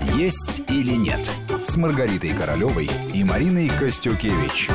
«Есть 0.00 0.62
или 0.70 0.94
нет» 0.94 1.30
с 1.64 1.76
Маргаритой 1.76 2.32
Королевой 2.34 2.88
и 3.14 3.24
Мариной 3.24 3.68
Костюкевич. 3.68 4.68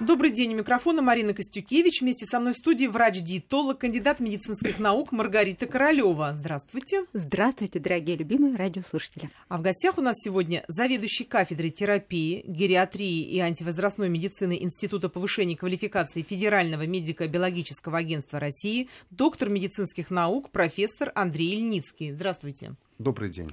Добрый 0.00 0.30
день. 0.30 0.54
У 0.54 0.56
микрофона 0.56 1.02
Марина 1.02 1.34
Костюкевич. 1.34 2.00
Вместе 2.00 2.24
со 2.24 2.40
мной 2.40 2.52
в 2.52 2.56
студии 2.56 2.86
врач-диетолог, 2.86 3.78
кандидат 3.78 4.20
медицинских 4.20 4.78
наук 4.78 5.12
Маргарита 5.12 5.66
Королева. 5.66 6.34
Здравствуйте. 6.34 7.04
Здравствуйте, 7.12 7.78
дорогие 7.78 8.16
любимые 8.16 8.56
радиослушатели. 8.56 9.30
А 9.48 9.58
в 9.58 9.62
гостях 9.62 9.98
у 9.98 10.00
нас 10.00 10.16
сегодня 10.18 10.64
заведующий 10.68 11.24
кафедрой 11.24 11.70
терапии, 11.70 12.42
гериатрии 12.46 13.22
и 13.22 13.38
антивозрастной 13.40 14.08
медицины 14.08 14.56
Института 14.62 15.08
повышения 15.08 15.56
квалификации 15.56 16.22
Федерального 16.22 16.86
медико-биологического 16.86 17.98
агентства 17.98 18.40
России, 18.40 18.88
доктор 19.10 19.50
медицинских 19.50 20.10
наук, 20.10 20.50
профессор 20.50 21.12
Андрей 21.14 21.54
Ильницкий. 21.56 22.12
Здравствуйте. 22.12 22.74
Добрый 22.98 23.28
день. 23.30 23.50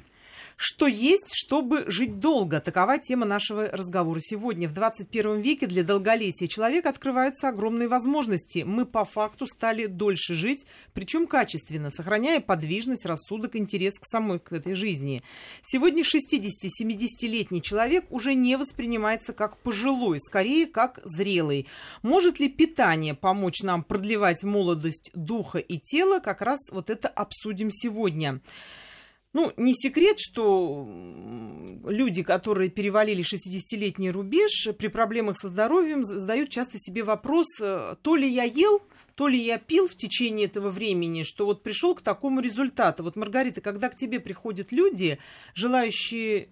Что 0.57 0.87
есть, 0.87 1.33
чтобы 1.33 1.83
жить 1.87 2.19
долго? 2.19 2.61
Такова 2.61 2.97
тема 2.97 3.25
нашего 3.25 3.67
разговора 3.67 4.21
сегодня. 4.21 4.69
В 4.69 4.73
21 4.73 5.41
веке 5.41 5.67
для 5.67 5.83
долголетия 5.83 6.47
человека 6.47 6.89
открываются 6.89 7.49
огромные 7.49 7.89
возможности. 7.89 8.63
Мы 8.65 8.85
по 8.85 9.03
факту 9.03 9.47
стали 9.47 9.85
дольше 9.87 10.33
жить, 10.33 10.65
причем 10.93 11.27
качественно, 11.27 11.91
сохраняя 11.91 12.39
подвижность, 12.39 13.05
рассудок, 13.05 13.57
интерес 13.57 13.99
к 13.99 14.05
самой 14.05 14.39
к 14.39 14.53
этой 14.53 14.75
жизни. 14.75 15.23
Сегодня 15.61 16.03
60-70-летний 16.03 17.61
человек 17.61 18.05
уже 18.09 18.33
не 18.33 18.55
воспринимается 18.55 19.33
как 19.33 19.57
пожилой, 19.57 20.19
скорее 20.19 20.67
как 20.67 21.01
зрелый. 21.03 21.67
Может 22.01 22.39
ли 22.39 22.47
питание 22.47 23.13
помочь 23.13 23.61
нам 23.61 23.83
продлевать 23.83 24.43
молодость 24.43 25.11
духа 25.13 25.57
и 25.57 25.79
тела? 25.79 26.19
Как 26.19 26.41
раз 26.41 26.61
вот 26.71 26.89
это 26.89 27.09
обсудим 27.09 27.71
сегодня. 27.71 28.39
Ну, 29.35 29.51
не 29.57 29.73
секрет, 29.73 30.15
что 30.17 30.87
люди, 31.83 32.23
которые 32.23 32.69
перевалили 32.69 33.21
60-летний 33.21 34.09
рубеж, 34.09 34.69
при 34.77 34.87
проблемах 34.87 35.37
со 35.37 35.49
здоровьем 35.49 36.05
задают 36.05 36.49
часто 36.49 36.77
себе 36.79 37.03
вопрос, 37.03 37.47
э, 37.59 37.97
то 38.01 38.15
ли 38.15 38.29
я 38.29 38.43
ел, 38.43 38.81
то 39.15 39.27
ли 39.27 39.37
я 39.37 39.57
пил 39.57 39.89
в 39.89 39.95
течение 39.95 40.45
этого 40.45 40.69
времени, 40.69 41.23
что 41.23 41.45
вот 41.45 41.63
пришел 41.63 41.95
к 41.95 42.01
такому 42.01 42.39
результату. 42.39 43.03
Вот, 43.03 43.17
Маргарита, 43.17 43.59
когда 43.59 43.89
к 43.89 43.97
тебе 43.97 44.21
приходят 44.21 44.71
люди, 44.71 45.19
желающие 45.53 46.47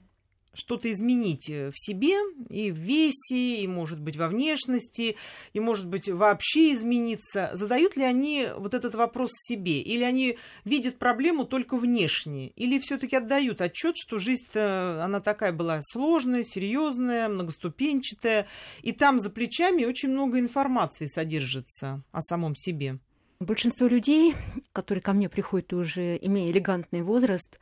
что-то 0.53 0.91
изменить 0.91 1.49
э, 1.49 1.71
в 1.71 1.73
себе 1.75 2.15
и 2.49 2.71
в 2.71 2.77
весе, 2.77 3.61
и, 3.61 3.67
может 3.67 3.99
быть, 3.99 4.17
во 4.17 4.27
внешности, 4.27 5.15
и, 5.53 5.59
может 5.59 5.87
быть, 5.87 6.09
вообще 6.09 6.73
измениться. 6.73 7.51
Задают 7.53 7.95
ли 7.95 8.03
они 8.03 8.47
вот 8.57 8.73
этот 8.73 8.95
вопрос 8.95 9.31
себе? 9.33 9.81
Или 9.81 10.03
они 10.03 10.37
видят 10.65 10.97
проблему 10.97 11.45
только 11.45 11.77
внешне? 11.77 12.49
Или 12.49 12.77
все-таки 12.77 13.15
отдают 13.15 13.61
отчет, 13.61 13.95
что 13.97 14.17
жизнь 14.17 14.43
она 14.53 15.19
такая 15.19 15.51
была 15.51 15.81
сложная, 15.91 16.43
серьезная, 16.43 17.29
многоступенчатая, 17.29 18.47
и 18.81 18.91
там 18.91 19.19
за 19.19 19.29
плечами 19.29 19.85
очень 19.85 20.09
много 20.09 20.39
информации 20.39 21.07
содержится 21.07 22.03
о 22.11 22.21
самом 22.21 22.55
себе? 22.55 22.99
Большинство 23.43 23.87
людей, 23.87 24.35
которые 24.71 25.01
ко 25.01 25.11
мне 25.11 25.27
приходят 25.27 25.73
уже 25.73 26.17
имея 26.21 26.49
элегантный 26.49 27.01
возраст, 27.01 27.59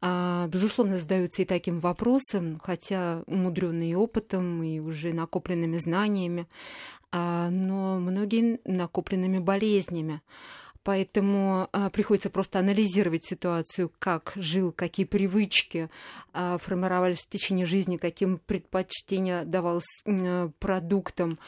а, 0.00 0.46
безусловно, 0.46 1.00
задаются 1.00 1.42
и 1.42 1.44
таким 1.44 1.80
вопросом, 1.80 2.60
хотя 2.62 3.24
умудренные 3.26 3.96
опытом 3.96 4.62
и 4.62 4.78
уже 4.78 5.12
накопленными 5.12 5.78
знаниями, 5.78 6.46
а, 7.10 7.50
но 7.50 7.98
многие 7.98 8.60
накопленными 8.64 9.38
болезнями. 9.38 10.20
Поэтому 10.86 11.68
а, 11.72 11.90
приходится 11.90 12.30
просто 12.30 12.60
анализировать 12.60 13.24
ситуацию, 13.24 13.90
как 13.98 14.32
жил, 14.36 14.70
какие 14.70 15.04
привычки 15.04 15.90
а, 16.32 16.58
формировались 16.58 17.22
в 17.22 17.28
течение 17.28 17.66
жизни, 17.66 17.96
каким 17.96 18.38
предпочтения 18.38 19.42
давалось 19.42 19.82
а, 20.04 20.48
продуктам, 20.60 21.40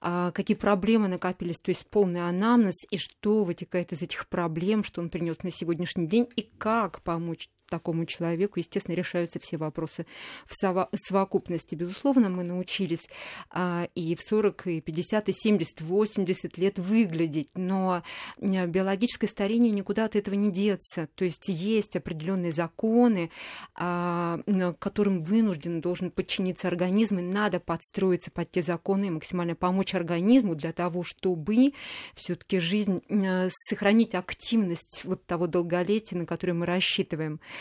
а, 0.00 0.30
какие 0.30 0.56
проблемы 0.56 1.08
накопились, 1.08 1.58
то 1.58 1.72
есть 1.72 1.84
полный 1.86 2.28
анамнез, 2.28 2.76
и 2.88 2.96
что 2.96 3.42
вытекает 3.42 3.92
из 3.92 4.02
этих 4.02 4.28
проблем, 4.28 4.84
что 4.84 5.00
он 5.00 5.08
принес 5.08 5.42
на 5.42 5.50
сегодняшний 5.50 6.06
день, 6.06 6.28
и 6.36 6.42
как 6.56 7.02
помочь 7.02 7.48
такому 7.74 8.06
человеку, 8.06 8.60
естественно, 8.60 8.94
решаются 8.94 9.40
все 9.40 9.56
вопросы 9.56 10.06
в 10.46 10.54
совокупности. 10.96 11.74
Безусловно, 11.74 12.28
мы 12.28 12.44
научились 12.44 13.08
а, 13.50 13.88
и 13.96 14.14
в 14.14 14.22
40, 14.22 14.66
и 14.68 14.80
50, 14.80 15.28
и 15.28 15.32
70, 15.32 15.80
80 15.80 16.56
лет 16.56 16.78
выглядеть, 16.78 17.48
но 17.56 18.02
а, 18.40 18.66
биологическое 18.66 19.28
старение 19.28 19.72
никуда 19.72 20.04
от 20.04 20.14
этого 20.14 20.36
не 20.36 20.52
деться. 20.52 21.08
То 21.16 21.24
есть 21.24 21.48
есть 21.48 21.96
определенные 21.96 22.52
законы, 22.52 23.30
а, 23.74 24.38
которым 24.78 25.24
вынужден 25.24 25.80
должен 25.80 26.12
подчиниться 26.12 26.68
организм, 26.68 27.18
и 27.18 27.22
надо 27.22 27.58
подстроиться 27.58 28.30
под 28.30 28.52
те 28.52 28.62
законы 28.62 29.06
и 29.06 29.10
максимально 29.10 29.56
помочь 29.56 29.94
организму 29.94 30.54
для 30.54 30.72
того, 30.72 31.02
чтобы 31.02 31.72
все-таки 32.14 32.60
жизнь 32.60 33.02
а, 33.10 33.48
сохранить 33.50 34.14
активность 34.14 35.02
вот 35.04 35.26
того 35.26 35.48
долголетия, 35.48 36.16
на 36.16 36.24
которое 36.24 36.52
мы 36.52 36.66
рассчитываем. 36.66 37.40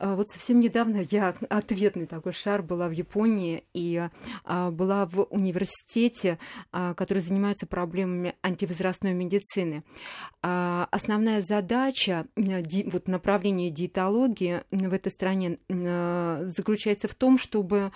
вот 0.00 0.30
совсем 0.30 0.60
недавно 0.60 1.04
я 1.10 1.34
ответный 1.48 2.06
такой 2.06 2.32
шар 2.32 2.62
была 2.62 2.88
в 2.88 2.92
Японии 2.92 3.64
и 3.74 4.08
а, 4.44 4.70
была 4.70 5.06
в 5.06 5.22
университете, 5.24 6.38
а, 6.72 6.94
который 6.94 7.18
занимается 7.18 7.66
проблемами 7.66 8.34
антивозрастной 8.42 9.12
медицины. 9.12 9.84
Основная 10.42 11.42
задача 11.42 12.26
вот 12.36 13.08
направления 13.08 13.70
диетологии 13.70 14.62
в 14.70 14.92
этой 14.92 15.12
стране 15.12 15.58
заключается 15.68 17.08
в 17.08 17.14
том, 17.14 17.38
чтобы 17.38 17.92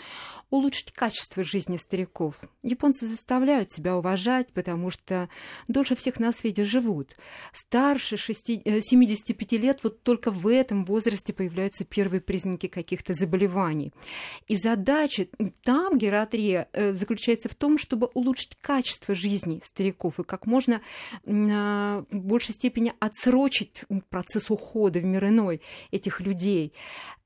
улучшить 0.50 0.92
качество 0.92 1.42
жизни 1.42 1.78
стариков. 1.78 2.36
Японцы 2.62 3.06
заставляют 3.06 3.70
себя 3.70 3.96
уважать, 3.96 4.52
потому 4.52 4.90
что 4.90 5.28
дольше 5.68 5.96
всех 5.96 6.20
на 6.20 6.32
свете 6.32 6.64
живут. 6.64 7.16
Старше 7.52 8.16
6, 8.16 8.46
75 8.46 9.52
лет 9.52 9.82
вот 9.82 10.02
только 10.02 10.30
в 10.30 10.46
этом 10.46 10.84
возрасте 10.84 11.32
появляются 11.32 11.84
первые 11.94 12.20
признаки 12.20 12.66
каких-то 12.66 13.14
заболеваний. 13.14 13.92
И 14.48 14.56
задача 14.56 15.28
там, 15.62 15.96
гератрия, 15.96 16.68
э, 16.72 16.92
заключается 16.92 17.48
в 17.48 17.54
том, 17.54 17.78
чтобы 17.78 18.08
улучшить 18.14 18.56
качество 18.60 19.14
жизни 19.14 19.60
стариков 19.64 20.18
и 20.18 20.24
как 20.24 20.46
можно 20.46 20.82
а, 21.24 22.04
в 22.10 22.18
большей 22.18 22.54
степени 22.54 22.92
отсрочить 22.98 23.84
процесс 24.08 24.50
ухода 24.50 24.98
в 24.98 25.04
мир 25.04 25.26
иной 25.26 25.60
этих 25.92 26.20
людей. 26.20 26.72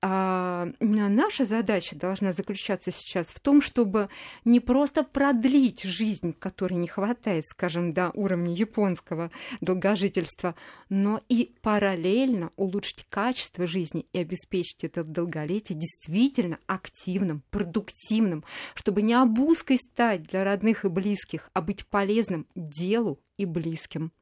А 0.00 0.68
наша 0.80 1.44
задача 1.44 1.96
должна 1.96 2.32
заключаться 2.32 2.92
сейчас 2.92 3.28
в 3.28 3.40
том, 3.40 3.60
чтобы 3.60 4.08
не 4.44 4.60
просто 4.60 5.02
продлить 5.02 5.82
жизнь, 5.82 6.34
которой 6.38 6.74
не 6.74 6.86
хватает, 6.86 7.44
скажем, 7.46 7.92
до 7.92 8.10
уровня 8.14 8.54
японского 8.54 9.32
долгожительства, 9.60 10.54
но 10.88 11.20
и 11.28 11.52
параллельно 11.62 12.52
улучшить 12.54 13.06
качество 13.08 13.66
жизни 13.66 14.06
и 14.12 14.20
обеспечить 14.20 14.57
это 14.84 15.04
долголетие 15.04 15.78
действительно 15.78 16.58
активным, 16.66 17.42
продуктивным, 17.50 18.44
чтобы 18.74 19.02
не 19.02 19.14
обузкой 19.14 19.78
стать 19.78 20.24
для 20.24 20.44
родных 20.44 20.84
и 20.84 20.88
близких, 20.88 21.50
а 21.52 21.62
быть 21.62 21.86
полезным 21.86 22.46
делу 22.54 23.20
и 23.36 23.44
близким. 23.44 24.12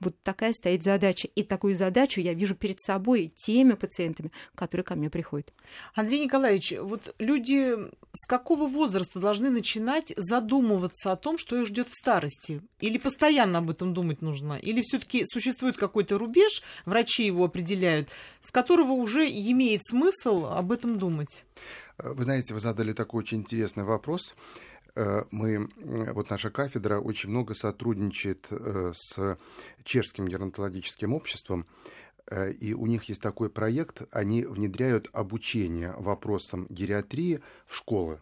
Вот 0.00 0.14
такая 0.22 0.52
стоит 0.52 0.82
задача. 0.82 1.28
И 1.34 1.42
такую 1.42 1.74
задачу 1.74 2.20
я 2.20 2.34
вижу 2.34 2.54
перед 2.54 2.80
собой 2.80 3.32
теми 3.36 3.72
пациентами, 3.72 4.30
которые 4.54 4.84
ко 4.84 4.94
мне 4.94 5.10
приходят. 5.10 5.52
Андрей 5.94 6.20
Николаевич, 6.24 6.74
вот 6.78 7.14
люди 7.18 7.76
с 8.12 8.26
какого 8.26 8.66
возраста 8.66 9.18
должны 9.18 9.50
начинать 9.50 10.12
задумываться 10.16 11.12
о 11.12 11.16
том, 11.16 11.38
что 11.38 11.56
их 11.56 11.66
ждет 11.66 11.88
в 11.88 11.94
старости? 11.94 12.62
Или 12.80 12.98
постоянно 12.98 13.58
об 13.58 13.70
этом 13.70 13.94
думать 13.94 14.22
нужно? 14.22 14.54
Или 14.54 14.82
все-таки 14.82 15.24
существует 15.26 15.76
какой-то 15.76 16.18
рубеж, 16.18 16.62
врачи 16.84 17.26
его 17.26 17.44
определяют, 17.44 18.10
с 18.40 18.50
которого 18.50 18.92
уже 18.92 19.28
имеет 19.28 19.82
смысл 19.84 20.46
об 20.46 20.72
этом 20.72 20.98
думать? 20.98 21.44
Вы 21.98 22.24
знаете, 22.24 22.54
вы 22.54 22.60
задали 22.60 22.92
такой 22.92 23.20
очень 23.20 23.38
интересный 23.38 23.84
вопрос. 23.84 24.34
Э, 24.34 24.73
мы, 25.30 25.68
вот 26.12 26.30
наша 26.30 26.50
кафедра 26.50 27.00
очень 27.00 27.30
много 27.30 27.54
сотрудничает 27.54 28.46
э, 28.50 28.92
с 28.94 29.38
чешским 29.82 30.28
геронтологическим 30.28 31.12
обществом, 31.12 31.66
э, 32.26 32.52
и 32.52 32.74
у 32.74 32.86
них 32.86 33.04
есть 33.04 33.20
такой 33.20 33.50
проект, 33.50 34.02
они 34.12 34.44
внедряют 34.44 35.08
обучение 35.12 35.94
вопросам 35.98 36.66
гериатрии 36.68 37.40
в 37.66 37.74
школы. 37.76 38.20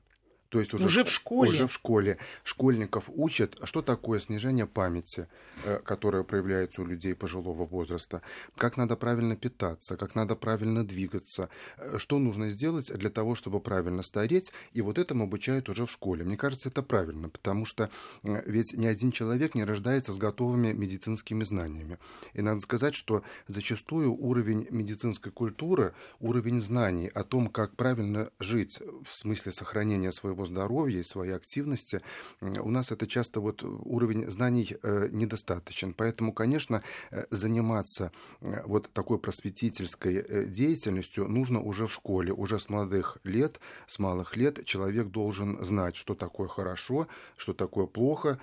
То 0.52 0.58
есть 0.60 0.75
уже, 0.75 0.84
уже 0.84 1.04
в 1.04 1.10
школе. 1.10 1.49
Уже 1.49 1.66
в 1.66 1.72
школе. 1.72 2.19
Школьников 2.44 3.08
учат, 3.08 3.58
что 3.64 3.81
такое 3.81 4.20
снижение 4.20 4.66
памяти, 4.66 5.26
э, 5.64 5.78
которое 5.82 6.25
проявляется 6.25 6.82
у 6.82 6.84
людей 6.84 7.14
пожилого 7.14 7.64
возраста, 7.64 8.20
как 8.58 8.76
надо 8.76 8.96
правильно 8.96 9.34
питаться, 9.34 9.96
как 9.96 10.14
надо 10.14 10.37
правильно 10.37 10.87
двигаться, 10.87 11.49
э, 11.78 11.96
что 11.96 12.19
нужно 12.19 12.50
сделать 12.50 12.93
для 12.93 13.08
того, 13.08 13.34
чтобы 13.34 13.60
правильно 13.60 14.02
стареть. 14.02 14.52
И 14.75 14.82
вот 14.82 14.99
этому 14.99 15.25
обучают 15.25 15.70
уже 15.70 15.87
в 15.87 15.90
школе. 15.90 16.22
Мне 16.22 16.37
кажется, 16.37 16.69
это 16.69 16.82
правильно, 16.82 17.31
потому 17.31 17.64
что 17.64 17.88
э, 18.22 18.43
ведь 18.44 18.75
ни 18.75 18.84
один 18.84 19.10
человек 19.10 19.54
не 19.54 19.64
рождается 19.64 20.12
с 20.12 20.19
готовыми 20.19 20.75
медицинскими 20.75 21.44
знаниями. 21.44 21.99
И 22.34 22.43
надо 22.43 22.60
сказать, 22.60 22.94
что 22.94 23.22
зачастую 23.49 24.12
уровень 24.12 24.66
медицинской 24.69 25.32
культуры, 25.32 25.94
уровень 26.20 26.60
знаний 26.60 27.08
о 27.08 27.25
том, 27.25 27.49
как 27.49 27.75
правильно 27.75 28.31
жить 28.38 28.81
в 29.02 29.14
смысле 29.14 29.52
сохранения 29.52 30.12
своего 30.12 30.42
своего 30.43 30.44
здоровья 30.44 31.00
и 31.00 31.03
своей 31.03 31.33
активности, 31.33 32.00
у 32.41 32.71
нас 32.71 32.93
это 32.93 33.06
часто 33.06 33.41
вот 33.41 33.62
уровень 33.62 34.31
знаний 34.31 34.77
э, 34.83 35.09
недостаточен. 35.11 35.94
Поэтому, 35.94 36.33
конечно, 36.33 36.83
э, 37.11 37.25
заниматься 37.31 38.11
э, 38.41 38.62
вот 38.67 38.91
такой 38.93 39.19
просветительской 39.19 40.47
деятельностью 40.49 41.29
нужно 41.29 41.61
уже 41.61 41.87
в 41.87 41.93
школе, 41.93 42.33
уже 42.33 42.59
с 42.59 42.69
молодых 42.69 43.19
лет, 43.25 43.61
с 43.87 43.99
малых 43.99 44.37
лет 44.37 44.65
человек 44.65 45.09
должен 45.09 45.65
знать, 45.65 45.97
что 45.97 46.15
такое 46.15 46.49
хорошо, 46.49 47.06
что 47.37 47.53
такое 47.53 47.87
плохо, 47.87 48.38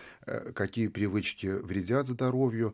какие 0.53 0.87
привычки 0.87 1.47
вредят 1.47 2.07
здоровью, 2.07 2.73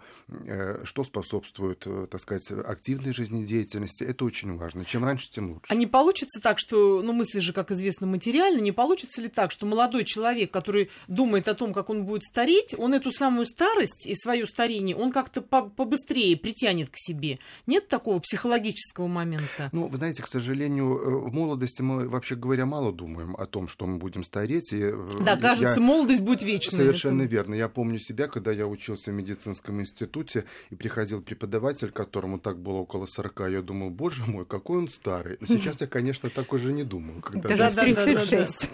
что 0.83 1.04
способствует, 1.04 1.88
так 2.10 2.21
сказать, 2.21 2.51
активной 2.51 3.13
жизнедеятельности. 3.13 4.04
Это 4.04 4.25
очень 4.25 4.57
важно. 4.57 4.86
Чем 4.86 5.04
раньше, 5.04 5.30
тем 5.30 5.54
лучше. 5.54 5.66
А 5.68 5.75
не 5.75 5.88
получится 5.88 6.39
так, 6.42 6.60
что, 6.60 7.01
ну, 7.01 7.13
мысли 7.13 7.39
же, 7.39 7.54
как 7.54 7.71
известно, 7.71 8.07
материально, 8.07 8.62
не 8.62 8.71
получится 8.71 9.14
получится 9.15 9.21
ли 9.21 9.29
так, 9.29 9.51
что 9.51 9.65
молодой 9.65 10.06
человек, 10.06 10.51
который 10.51 10.89
думает 11.07 11.47
о 11.47 11.53
том, 11.53 11.73
как 11.73 11.89
он 11.89 12.06
будет 12.06 12.23
стареть, 12.23 12.75
он 12.77 12.94
эту 12.94 13.12
самую 13.12 13.45
старость 13.45 14.07
и 14.07 14.15
свое 14.15 14.45
старение, 14.45 14.95
он 14.95 15.12
как-то 15.12 15.41
побыстрее 15.41 16.35
притянет 16.38 16.89
к 16.89 16.95
себе? 16.95 17.39
Нет 17.67 17.88
такого 17.88 18.19
психологического 18.19 19.07
момента? 19.07 19.69
Ну, 19.71 19.88
вы 19.88 19.97
знаете, 19.97 20.23
к 20.23 20.27
сожалению, 20.27 20.97
э, 20.97 21.29
в 21.29 21.33
молодости 21.33 21.81
мы, 21.81 22.07
вообще 22.07 22.35
говоря, 22.35 22.65
мало 22.65 22.91
думаем 22.91 23.35
о 23.35 23.45
том, 23.45 23.67
что 23.67 23.85
мы 23.85 23.97
будем 23.97 24.23
стареть. 24.23 24.73
И 24.73 24.81
э, 24.81 25.07
да, 25.21 25.38
кажется, 25.38 25.79
я... 25.79 25.85
молодость 25.85 26.21
будет 26.21 26.44
вечной. 26.44 26.77
Совершенно 26.77 27.23
это... 27.23 27.31
верно. 27.31 27.56
Я 27.56 27.69
помню 27.69 28.00
себя, 28.00 28.27
когда 28.27 28.51
я 28.51 28.68
учился 28.68 29.11
в 29.11 29.13
медицинском 29.13 29.79
институте, 29.81 30.45
и 30.69 30.75
приходил 30.75 31.21
преподаватель, 31.21 31.91
которому 31.91 32.39
так 32.39 32.59
было 32.59 32.77
около 32.77 33.06
40, 33.06 33.51
я 33.51 33.61
думал, 33.61 33.89
боже 33.89 34.23
мой, 34.25 34.45
какой 34.45 34.79
он 34.79 34.89
старый. 34.89 35.38
Но 35.39 35.47
сейчас 35.47 35.79
я, 35.81 35.88
конечно, 35.88 36.29
так 36.29 36.53
уже 36.53 36.73
не 36.73 36.83
думаю. 36.83 37.21
Когда 37.21 37.56
Даже 37.56 37.77
36. 37.77 38.69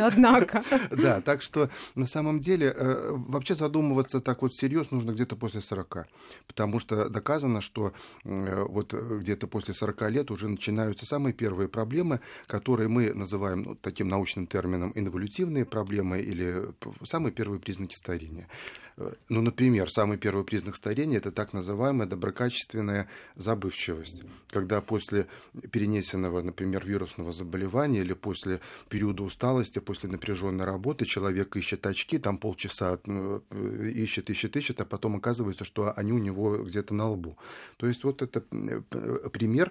Однако. 0.00 0.64
Да, 0.90 1.20
так 1.20 1.42
что 1.42 1.70
на 1.94 2.06
самом 2.06 2.40
деле 2.40 2.74
э, 2.76 3.10
вообще 3.12 3.54
задумываться 3.54 4.20
так 4.20 4.42
вот 4.42 4.52
всерьез 4.52 4.90
нужно 4.90 5.12
где-то 5.12 5.36
после 5.36 5.60
40. 5.60 6.06
Потому 6.46 6.78
что 6.80 7.08
доказано, 7.08 7.60
что 7.60 7.92
э, 8.24 8.64
вот 8.68 8.92
где-то 8.92 9.46
после 9.46 9.74
40 9.74 10.10
лет 10.10 10.30
уже 10.30 10.48
начинаются 10.48 11.06
самые 11.06 11.32
первые 11.32 11.68
проблемы, 11.68 12.20
которые 12.46 12.88
мы 12.88 13.12
называем 13.14 13.62
ну, 13.62 13.74
таким 13.74 14.08
научным 14.08 14.46
термином 14.46 14.92
инволютивные 14.94 15.64
проблемы 15.64 16.20
или 16.20 16.68
самые 17.04 17.32
первые 17.32 17.60
признаки 17.60 17.94
старения. 17.94 18.48
Э, 18.96 19.12
ну, 19.28 19.42
например, 19.42 19.90
самый 19.90 20.18
первый 20.18 20.44
признак 20.44 20.76
старения– 20.76 21.18
это 21.18 21.32
так 21.32 21.52
называемая 21.52 22.06
доброкачественная 22.06 23.08
забывчивость. 23.36 24.22
Когда 24.50 24.80
после 24.80 25.26
перенесенного, 25.70 26.42
например, 26.42 26.86
вирусного 26.86 27.32
заболевания 27.32 28.00
или 28.00 28.12
после 28.12 28.60
периода 28.88 29.22
усталости, 29.22 29.78
после 29.78 30.08
напряженной 30.08 30.64
работы 30.64 31.04
человек 31.04 31.56
ищет 31.56 31.86
очки, 31.86 32.18
там 32.18 32.38
полчаса 32.38 32.98
э, 33.06 33.90
ищет, 33.94 34.30
ищет, 34.30 34.56
ищет, 34.56 34.80
а 34.80 34.84
потом 34.84 35.16
оказывается, 35.16 35.64
что 35.64 35.92
они 35.96 36.12
у 36.12 36.18
него 36.18 36.58
где-то 36.58 36.94
на 36.94 37.08
лбу. 37.10 37.36
То 37.76 37.86
есть 37.86 38.04
вот 38.04 38.22
это 38.22 38.44
э, 38.50 39.28
пример 39.30 39.70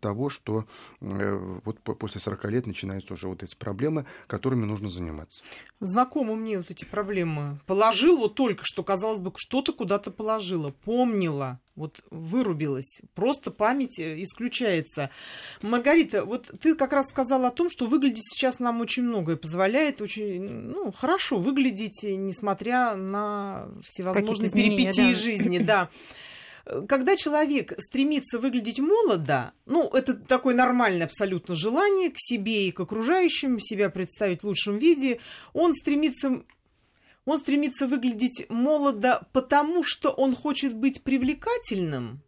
того, 0.00 0.28
что 0.28 0.66
вот 1.00 1.80
после 1.80 2.20
40 2.20 2.44
лет 2.46 2.66
начинаются 2.66 3.14
уже 3.14 3.28
вот 3.28 3.42
эти 3.42 3.56
проблемы, 3.56 4.06
которыми 4.26 4.64
нужно 4.64 4.90
заниматься. 4.90 5.42
Знакомы 5.80 6.36
мне 6.36 6.58
вот 6.58 6.70
эти 6.70 6.84
проблемы. 6.84 7.60
Положил 7.66 8.18
вот 8.18 8.34
только 8.34 8.62
что, 8.64 8.82
казалось 8.82 9.20
бы, 9.20 9.32
что-то 9.36 9.72
куда-то 9.72 10.10
положила, 10.10 10.70
помнила, 10.70 11.60
вот 11.76 12.02
вырубилась. 12.10 13.00
Просто 13.14 13.50
память 13.50 13.98
э, 13.98 14.22
исключается. 14.22 15.10
Маргарита, 15.62 16.24
вот 16.24 16.50
ты 16.60 16.74
как 16.74 16.92
раз 16.92 17.06
сказала 17.08 17.48
о 17.48 17.50
том, 17.50 17.68
что 17.68 17.86
выглядеть 17.86 18.25
сейчас 18.26 18.58
нам 18.58 18.80
очень 18.80 19.04
многое 19.04 19.36
позволяет, 19.36 20.00
очень 20.00 20.42
ну, 20.42 20.92
хорошо 20.92 21.38
выглядеть, 21.38 22.02
несмотря 22.02 22.96
на 22.96 23.68
всевозможные 23.84 24.50
перипетии 24.50 25.12
да. 25.12 25.18
жизни. 25.18 25.58
Да 25.58 25.90
когда 26.88 27.16
человек 27.16 27.74
стремится 27.78 28.38
выглядеть 28.38 28.80
молодо, 28.80 29.52
ну, 29.66 29.88
это 29.88 30.14
такое 30.14 30.54
нормальное 30.54 31.06
абсолютно 31.06 31.54
желание 31.54 32.10
к 32.10 32.16
себе 32.16 32.66
и 32.66 32.72
к 32.72 32.80
окружающим, 32.80 33.60
себя 33.60 33.88
представить 33.88 34.42
в 34.42 34.46
лучшем 34.46 34.76
виде, 34.76 35.20
он 35.52 35.74
стремится 35.74 36.42
он 37.24 37.40
стремится 37.40 37.88
выглядеть 37.88 38.46
молодо, 38.48 39.26
потому 39.32 39.82
что 39.82 40.10
он 40.10 40.34
хочет 40.34 40.74
быть 40.74 41.02
привлекательным? 41.02 42.22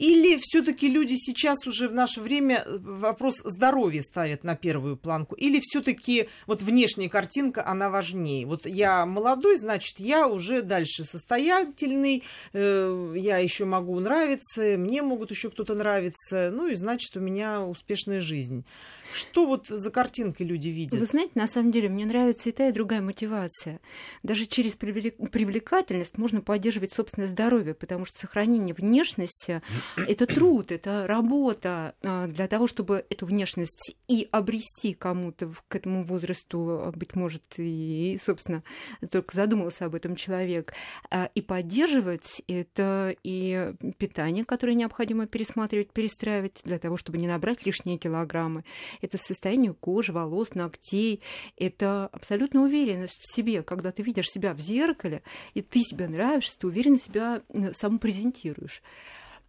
Или 0.00 0.38
все-таки 0.40 0.88
люди 0.88 1.14
сейчас 1.14 1.58
уже 1.66 1.86
в 1.86 1.92
наше 1.92 2.22
время 2.22 2.62
э, 2.64 2.78
вопрос 2.80 3.34
здоровья 3.44 4.00
ставят 4.00 4.44
на 4.44 4.56
первую 4.56 4.96
планку? 4.96 5.34
Или 5.34 5.60
все-таки 5.60 6.30
вот 6.46 6.62
внешняя 6.62 7.10
картинка, 7.10 7.66
она 7.66 7.90
важнее? 7.90 8.46
Вот 8.46 8.64
я 8.64 9.04
молодой, 9.04 9.58
значит, 9.58 10.00
я 10.00 10.26
уже 10.26 10.62
дальше 10.62 11.04
состоятельный, 11.04 12.22
э, 12.54 13.14
я 13.14 13.36
еще 13.36 13.66
могу 13.66 14.00
нравиться, 14.00 14.78
мне 14.78 15.02
могут 15.02 15.32
еще 15.32 15.50
кто-то 15.50 15.74
нравиться, 15.74 16.50
ну 16.50 16.68
и 16.68 16.76
значит, 16.76 17.14
у 17.18 17.20
меня 17.20 17.60
успешная 17.60 18.22
жизнь. 18.22 18.64
Что 19.12 19.46
вот 19.46 19.66
за 19.66 19.90
картинкой 19.90 20.46
люди 20.46 20.68
видят? 20.68 20.98
Вы 20.98 21.06
знаете, 21.06 21.32
на 21.34 21.46
самом 21.46 21.72
деле 21.72 21.88
мне 21.88 22.06
нравится 22.06 22.48
и 22.48 22.52
та, 22.52 22.68
и 22.68 22.72
другая 22.72 23.00
мотивация. 23.00 23.80
Даже 24.22 24.46
через 24.46 24.72
привлекательность 24.72 26.18
можно 26.18 26.40
поддерживать 26.40 26.92
собственное 26.92 27.28
здоровье, 27.28 27.74
потому 27.74 28.04
что 28.04 28.18
сохранение 28.18 28.74
внешности– 28.74 29.62
это 29.96 30.26
труд, 30.26 30.72
это 30.72 31.06
работа 31.06 31.94
а, 32.02 32.26
для 32.26 32.46
того, 32.48 32.66
чтобы 32.66 33.04
эту 33.10 33.26
внешность 33.26 33.96
и 34.08 34.28
обрести 34.30 34.94
кому-то 34.94 35.52
к 35.68 35.74
этому 35.74 36.04
возрасту, 36.04 36.82
а, 36.84 36.92
быть 36.92 37.14
может, 37.14 37.42
и, 37.56 38.18
собственно, 38.22 38.62
только 39.10 39.36
задумался 39.36 39.86
об 39.86 39.94
этом 39.94 40.16
человек, 40.16 40.74
а, 41.10 41.30
и 41.34 41.40
поддерживать 41.40 42.42
это 42.46 43.14
и 43.22 43.72
питание, 43.98 44.44
которое 44.44 44.74
необходимо 44.74 45.26
пересматривать, 45.26 45.92
перестраивать 45.92 46.60
для 46.64 46.78
того, 46.78 46.96
чтобы 46.96 47.18
не 47.18 47.26
набрать 47.26 47.66
лишние 47.66 47.98
килограммы 47.98 48.64
это 49.00 49.18
состояние 49.18 49.74
кожи, 49.74 50.12
волос, 50.12 50.54
ногтей, 50.54 51.20
это 51.56 52.08
абсолютная 52.12 52.62
уверенность 52.62 53.20
в 53.20 53.34
себе, 53.34 53.62
когда 53.62 53.92
ты 53.92 54.02
видишь 54.02 54.30
себя 54.30 54.54
в 54.54 54.60
зеркале, 54.60 55.22
и 55.54 55.62
ты 55.62 55.80
себе 55.80 56.08
нравишься, 56.08 56.58
ты 56.58 56.66
уверенно 56.66 56.98
себя 56.98 57.42
сам 57.72 57.98
презентируешь. 57.98 58.82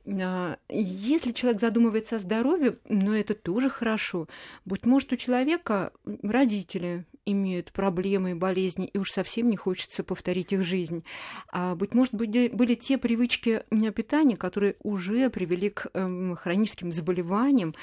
А, 0.06 0.58
если 0.70 1.32
человек 1.32 1.62
задумывается 1.62 2.16
о 2.16 2.20
здоровье, 2.20 2.78
но 2.88 3.16
это 3.16 3.36
тоже 3.36 3.70
хорошо. 3.70 4.28
Быть 4.66 4.86
может, 4.86 5.14
у 5.14 5.16
человека 5.16 5.92
родители 6.24 7.06
имеют 7.26 7.72
проблемы 7.72 8.32
и 8.32 8.36
болезни, 8.36 8.88
и 8.88 8.98
уж 8.98 9.12
совсем 9.12 9.50
не 9.50 9.56
хочется 9.56 10.04
повторить 10.04 10.54
их 10.54 10.64
жизнь. 10.64 11.04
А, 11.52 11.76
быть 11.76 11.94
может, 11.94 12.14
были, 12.14 12.76
те 12.76 12.98
привычки 12.98 13.64
питания, 13.96 14.38
которые 14.38 14.76
уже 14.82 15.30
привели 15.30 15.70
к 15.70 15.88
э, 15.94 16.36
хроническим 16.36 16.92
заболеваниям, 16.92 17.76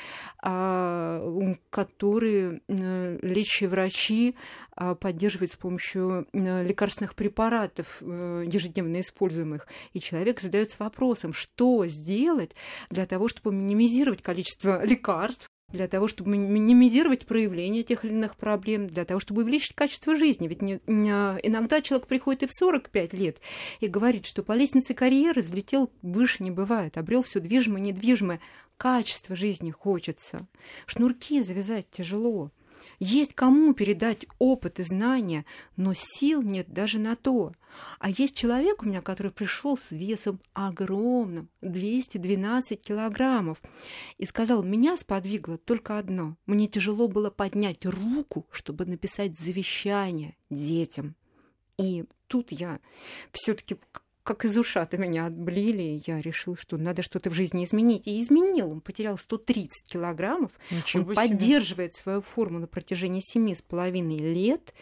э, 0.43 1.55
которые 1.71 2.63
э, 2.67 3.19
лечащие 3.23 3.69
врачи 3.69 4.35
э, 4.77 4.95
поддерживают 4.97 5.53
с 5.53 5.57
помощью 5.57 6.27
э, 6.33 6.67
лекарственных 6.67 7.15
препаратов, 7.15 7.99
э, 8.01 8.45
ежедневно 8.47 9.01
используемых. 9.01 9.69
И 9.93 10.01
человек 10.01 10.41
задается 10.41 10.77
вопросом, 10.81 11.33
что 11.33 11.87
сделать 11.87 12.08
для 12.91 13.07
того, 13.07 13.29
чтобы 13.29 13.53
минимизировать 13.53 14.23
количество 14.23 14.85
лекарств, 14.85 15.49
для 15.71 15.87
того, 15.87 16.09
чтобы 16.09 16.37
минимизировать 16.37 17.27
проявление 17.27 17.83
тех 17.83 18.05
или 18.05 18.13
иных 18.13 18.37
проблем, 18.37 18.89
для 18.89 19.05
того, 19.05 19.21
чтобы 19.21 19.43
увеличить 19.43 19.75
качество 19.75 20.17
жизни. 20.17 20.49
Ведь 20.49 20.63
не, 20.63 20.81
не, 20.87 21.11
иногда 21.43 21.83
человек 21.83 22.07
приходит 22.07 22.45
и 22.45 22.47
в 22.47 22.53
45 22.53 23.13
лет 23.13 23.37
и 23.81 23.87
говорит, 23.87 24.25
что 24.25 24.43
по 24.43 24.53
лестнице 24.53 24.95
карьеры 24.95 25.43
взлетел 25.43 25.91
выше 26.01 26.43
не 26.43 26.51
бывает, 26.51 26.97
обрел 26.97 27.23
все 27.23 27.41
движимое, 27.41 27.83
недвижимое. 27.83 28.41
Качество 28.79 29.35
жизни 29.35 29.71
хочется. 29.71 30.47
Шнурки 30.87 31.43
завязать 31.43 31.91
тяжело. 31.91 32.53
Есть 32.99 33.35
кому 33.35 33.75
передать 33.75 34.27
опыт 34.39 34.81
и 34.81 34.83
знания, 34.83 35.45
но 35.77 35.93
сил 35.95 36.43
нет 36.43 36.73
даже 36.73 36.99
на 36.99 37.15
то. 37.15 37.53
А 38.01 38.11
есть 38.11 38.35
человек 38.35 38.83
у 38.83 38.87
меня, 38.87 39.03
который 39.03 39.31
пришел 39.31 39.77
с 39.77 39.91
весом 39.91 40.41
огромным, 40.53 41.49
212 41.63 42.83
килограммов, 42.83 43.63
и 44.17 44.27
сказал, 44.27 44.65
меня 44.65 44.97
сподвигло 44.97 45.59
только 45.59 45.99
одно. 45.99 46.37
Мне 46.47 46.67
тяжело 46.67 47.07
было 47.07 47.31
поднять 47.31 47.87
руку, 47.87 48.47
чтобы 48.51 48.85
написать 48.85 49.39
завещание 49.39 50.37
детям. 50.51 51.15
И 51.77 52.05
тут 52.27 52.51
я 52.51 52.81
все-таки 53.33 53.77
как 54.29 54.45
из 54.45 54.59
ушата 54.59 54.99
меня 54.99 55.25
отблили, 55.25 56.03
я 56.07 56.21
решил, 56.21 56.55
что 56.55 56.77
надо 56.77 57.01
что-то 57.01 57.31
в 57.31 57.33
жизни 57.33 57.65
изменить. 57.65 58.07
И 58.07 58.21
изменил. 58.21 58.71
Он 58.71 58.83
потерял 58.83 59.17
130 59.17 59.91
килограммов. 59.91 60.53
Ничего 60.71 61.05
он 61.05 61.17
себе. 61.17 61.29
поддерживает 61.29 61.95
свою 61.95 62.21
форму 62.21 62.59
на 62.59 62.67
протяжении 62.67 63.23
семи 63.23 63.55
с 63.55 63.63
половиной 63.63 64.19
лет. 64.19 64.75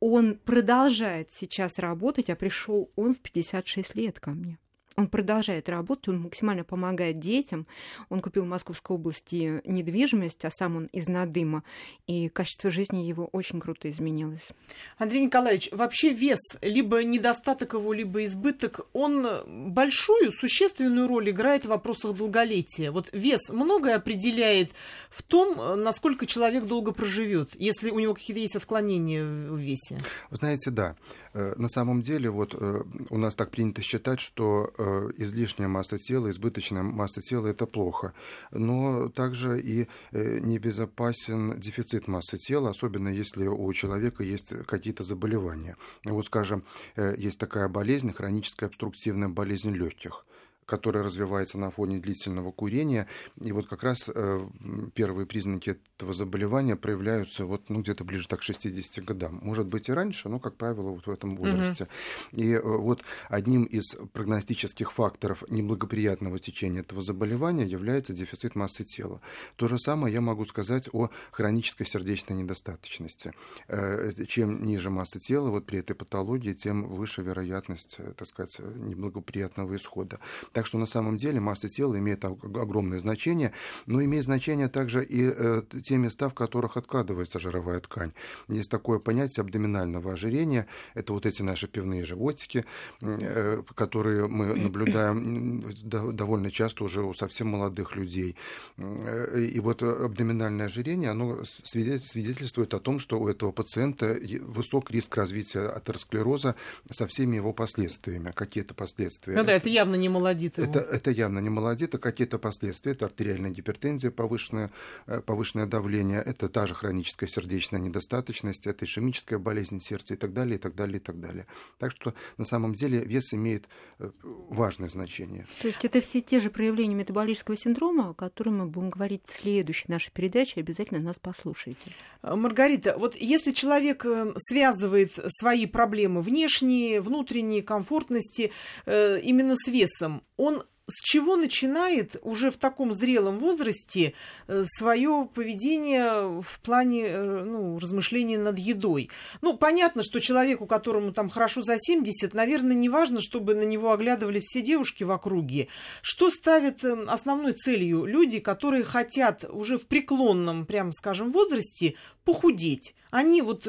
Он 0.00 0.34
продолжает 0.34 1.32
сейчас 1.32 1.78
работать, 1.78 2.28
а 2.28 2.36
пришел 2.36 2.90
он 2.94 3.14
в 3.14 3.20
56 3.20 3.94
лет 3.94 4.20
ко 4.20 4.32
мне 4.32 4.58
он 4.96 5.08
продолжает 5.08 5.68
работать, 5.68 6.08
он 6.08 6.20
максимально 6.20 6.64
помогает 6.64 7.18
детям. 7.18 7.66
Он 8.08 8.20
купил 8.20 8.44
в 8.44 8.48
Московской 8.48 8.94
области 8.94 9.60
недвижимость, 9.64 10.44
а 10.44 10.50
сам 10.50 10.76
он 10.76 10.86
из 10.86 11.08
Надыма, 11.08 11.64
и 12.06 12.28
качество 12.28 12.70
жизни 12.70 13.04
его 13.04 13.26
очень 13.32 13.60
круто 13.60 13.90
изменилось. 13.90 14.50
Андрей 14.98 15.22
Николаевич, 15.22 15.68
вообще 15.72 16.12
вес, 16.12 16.38
либо 16.60 17.02
недостаток 17.02 17.74
его, 17.74 17.92
либо 17.92 18.24
избыток, 18.24 18.86
он 18.92 19.72
большую, 19.72 20.32
существенную 20.32 21.08
роль 21.08 21.30
играет 21.30 21.64
в 21.64 21.68
вопросах 21.68 22.16
долголетия. 22.16 22.90
Вот 22.90 23.08
вес 23.12 23.50
многое 23.50 23.96
определяет 23.96 24.70
в 25.10 25.22
том, 25.22 25.82
насколько 25.82 26.26
человек 26.26 26.64
долго 26.64 26.92
проживет, 26.92 27.50
если 27.56 27.90
у 27.90 27.98
него 27.98 28.14
какие-то 28.14 28.40
есть 28.40 28.56
отклонения 28.56 29.24
в 29.24 29.56
весе. 29.56 29.98
Вы 30.30 30.36
знаете, 30.36 30.70
да. 30.70 30.96
Э, 31.34 31.52
на 31.56 31.68
самом 31.68 32.00
деле, 32.00 32.30
вот 32.30 32.54
э, 32.54 32.82
у 33.10 33.18
нас 33.18 33.34
так 33.34 33.50
принято 33.50 33.82
считать, 33.82 34.20
что 34.20 34.72
э, 34.78 35.10
излишняя 35.16 35.68
масса 35.68 35.98
тела, 35.98 36.30
избыточная 36.30 36.82
масса 36.82 37.20
тела– 37.20 37.46
это 37.48 37.66
плохо. 37.66 38.12
Но 38.52 39.08
также 39.08 39.60
и 39.60 39.88
небезопасен 40.12 41.58
дефицит 41.58 42.08
массы 42.08 42.38
тела, 42.38 42.70
особенно 42.70 43.08
если 43.08 43.46
у 43.46 43.72
человека 43.72 44.22
есть 44.22 44.54
какие-то 44.66 45.02
заболевания. 45.02 45.76
Вот, 46.04 46.26
скажем, 46.26 46.64
есть 46.96 47.38
такая 47.38 47.68
болезнь, 47.68 48.12
хроническая 48.12 48.68
обструктивная 48.68 49.28
болезнь 49.28 49.70
легких 49.70 50.24
которая 50.66 51.04
развивается 51.04 51.58
на 51.58 51.70
фоне 51.70 51.98
длительного 51.98 52.52
курения. 52.52 53.06
И 53.40 53.52
вот 53.52 53.66
как 53.66 53.82
раз 53.82 54.08
э, 54.12 54.46
первые 54.94 55.26
признаки 55.26 55.78
этого 55.96 56.12
заболевания 56.12 56.76
проявляются 56.76 57.44
вот, 57.44 57.68
ну, 57.68 57.80
где-то 57.80 58.04
ближе 58.04 58.28
так, 58.28 58.40
к 58.40 58.42
60 58.42 59.04
годам. 59.04 59.40
Может 59.42 59.66
быть 59.66 59.88
и 59.88 59.92
раньше, 59.92 60.28
но, 60.28 60.38
как 60.38 60.56
правило, 60.56 60.90
вот 60.90 61.06
в 61.06 61.10
этом 61.10 61.36
возрасте. 61.36 61.84
Угу. 62.32 62.42
И 62.42 62.52
э, 62.52 62.60
вот 62.60 63.02
одним 63.28 63.64
из 63.64 63.96
прогностических 64.12 64.92
факторов 64.92 65.44
неблагоприятного 65.48 66.38
течения 66.38 66.80
этого 66.80 67.02
заболевания 67.02 67.64
является 67.64 68.12
дефицит 68.12 68.54
массы 68.54 68.84
тела. 68.84 69.20
То 69.56 69.68
же 69.68 69.78
самое 69.78 70.14
я 70.14 70.20
могу 70.20 70.44
сказать 70.44 70.88
о 70.92 71.10
хронической 71.30 71.86
сердечной 71.86 72.36
недостаточности. 72.36 73.32
Э, 73.68 74.12
чем 74.26 74.64
ниже 74.64 74.90
масса 74.90 75.20
тела 75.20 75.50
вот 75.50 75.66
при 75.66 75.78
этой 75.78 75.94
патологии, 75.94 76.52
тем 76.52 76.84
выше 76.84 77.22
вероятность, 77.22 77.98
так 78.16 78.26
сказать, 78.26 78.58
неблагоприятного 78.58 79.76
исхода. 79.76 80.20
Так 80.54 80.66
что 80.66 80.78
на 80.78 80.86
самом 80.86 81.16
деле 81.16 81.40
масса 81.40 81.68
тела 81.68 81.98
имеет 81.98 82.24
огромное 82.24 83.00
значение, 83.00 83.52
но 83.86 84.02
имеет 84.04 84.24
значение 84.24 84.68
также 84.68 85.04
и 85.04 85.28
э, 85.36 85.62
те 85.82 85.96
места, 85.96 86.28
в 86.28 86.34
которых 86.34 86.76
откладывается 86.76 87.40
жировая 87.40 87.80
ткань. 87.80 88.12
Есть 88.46 88.70
такое 88.70 89.00
понятие 89.00 89.42
абдоминального 89.42 90.12
ожирения. 90.12 90.68
Это 90.94 91.12
вот 91.12 91.26
эти 91.26 91.42
наши 91.42 91.66
пивные 91.66 92.04
животики, 92.04 92.64
э, 93.02 93.62
которые 93.74 94.28
мы 94.28 94.54
наблюдаем 94.64 95.74
довольно 95.82 96.52
часто 96.52 96.84
уже 96.84 97.02
у 97.02 97.12
совсем 97.14 97.48
молодых 97.48 97.96
людей. 97.96 98.36
Э, 98.78 99.40
и 99.40 99.58
вот 99.58 99.82
абдоминальное 99.82 100.66
ожирение, 100.66 101.10
оно 101.10 101.44
свидетельствует 101.44 102.74
о 102.74 102.78
том, 102.78 103.00
что 103.00 103.18
у 103.18 103.26
этого 103.26 103.50
пациента 103.50 104.16
высок 104.42 104.92
риск 104.92 105.16
развития 105.16 105.66
атеросклероза 105.66 106.54
со 106.88 107.08
всеми 107.08 107.34
его 107.36 107.52
последствиями. 107.52 108.30
Какие-то 108.32 108.74
последствия. 108.74 109.34
Ну 109.34 109.42
да, 109.42 109.52
это 109.52 109.68
явно 109.68 109.96
не 109.96 110.08
молодец 110.08 110.43
молодит 110.44 110.58
его. 110.58 110.70
Это, 110.70 110.80
это 110.80 111.10
явно 111.10 111.38
не 111.38 111.50
молодит, 111.50 111.94
а 111.94 111.98
какие-то 111.98 112.38
последствия. 112.38 112.92
Это 112.92 113.06
артериальная 113.06 113.50
гипертензия, 113.50 114.10
повышенное, 114.10 114.70
э, 115.06 115.20
повышенное 115.20 115.66
давление, 115.66 116.22
это 116.22 116.48
та 116.48 116.66
же 116.66 116.74
хроническая 116.74 117.28
сердечная 117.28 117.80
недостаточность, 117.80 118.66
это 118.66 118.84
ишемическая 118.84 119.38
болезнь 119.38 119.80
сердца 119.80 120.14
и 120.14 120.16
так 120.16 120.32
далее, 120.32 120.56
и 120.56 120.58
так 120.58 120.74
далее, 120.74 120.96
и 120.96 121.00
так 121.00 121.20
далее. 121.20 121.46
Так 121.78 121.90
что 121.90 122.14
на 122.38 122.44
самом 122.44 122.74
деле 122.74 123.04
вес 123.04 123.32
имеет 123.32 123.68
э, 123.98 124.10
важное 124.22 124.88
значение. 124.88 125.46
То 125.60 125.68
есть 125.68 125.84
это 125.84 126.00
все 126.00 126.20
те 126.20 126.40
же 126.40 126.50
проявления 126.50 126.94
метаболического 126.94 127.56
синдрома, 127.56 128.10
о 128.10 128.14
которых 128.14 128.54
мы 128.54 128.66
будем 128.66 128.90
говорить 128.90 129.22
в 129.26 129.32
следующей 129.32 129.86
нашей 129.88 130.10
передаче. 130.10 130.60
Обязательно 130.60 131.00
нас 131.00 131.16
послушайте. 131.20 131.80
Э, 132.22 132.34
Маргарита, 132.34 132.96
вот 132.98 133.16
если 133.16 133.52
человек 133.52 134.04
связывает 134.36 135.12
свои 135.28 135.66
проблемы 135.66 136.20
внешние, 136.20 137.00
внутренние, 137.00 137.62
комфортности 137.62 138.52
именно 138.86 139.54
с 139.56 139.68
весом, 139.68 140.22
он 140.36 140.64
с 140.86 141.02
чего 141.02 141.36
начинает 141.36 142.16
уже 142.22 142.50
в 142.50 142.58
таком 142.58 142.92
зрелом 142.92 143.38
возрасте 143.38 144.12
э, 144.46 144.64
свое 144.66 145.28
поведение 145.32 146.42
в 146.42 146.60
плане 146.60 147.06
э, 147.06 147.44
ну, 147.44 147.78
размышления 147.78 148.38
над 148.38 148.58
едой? 148.58 149.08
Ну, 149.40 149.56
понятно, 149.56 150.02
что 150.02 150.20
человеку, 150.20 150.66
которому 150.66 151.12
там 151.12 151.30
хорошо 151.30 151.62
за 151.62 151.76
70, 151.78 152.34
наверное, 152.34 152.76
не 152.76 152.90
важно, 152.90 153.22
чтобы 153.22 153.54
на 153.54 153.62
него 153.62 153.92
оглядывались 153.92 154.44
все 154.44 154.60
девушки 154.60 155.04
в 155.04 155.10
округе. 155.10 155.68
Что 156.02 156.28
ставят 156.28 156.84
э, 156.84 157.04
основной 157.08 157.54
целью 157.54 158.04
люди, 158.04 158.38
которые 158.38 158.84
хотят 158.84 159.44
уже 159.48 159.78
в 159.78 159.86
преклонном, 159.86 160.66
прямо 160.66 160.90
скажем, 160.92 161.30
возрасте 161.30 161.94
похудеть? 162.24 162.94
Они 163.10 163.40
вот 163.42 163.68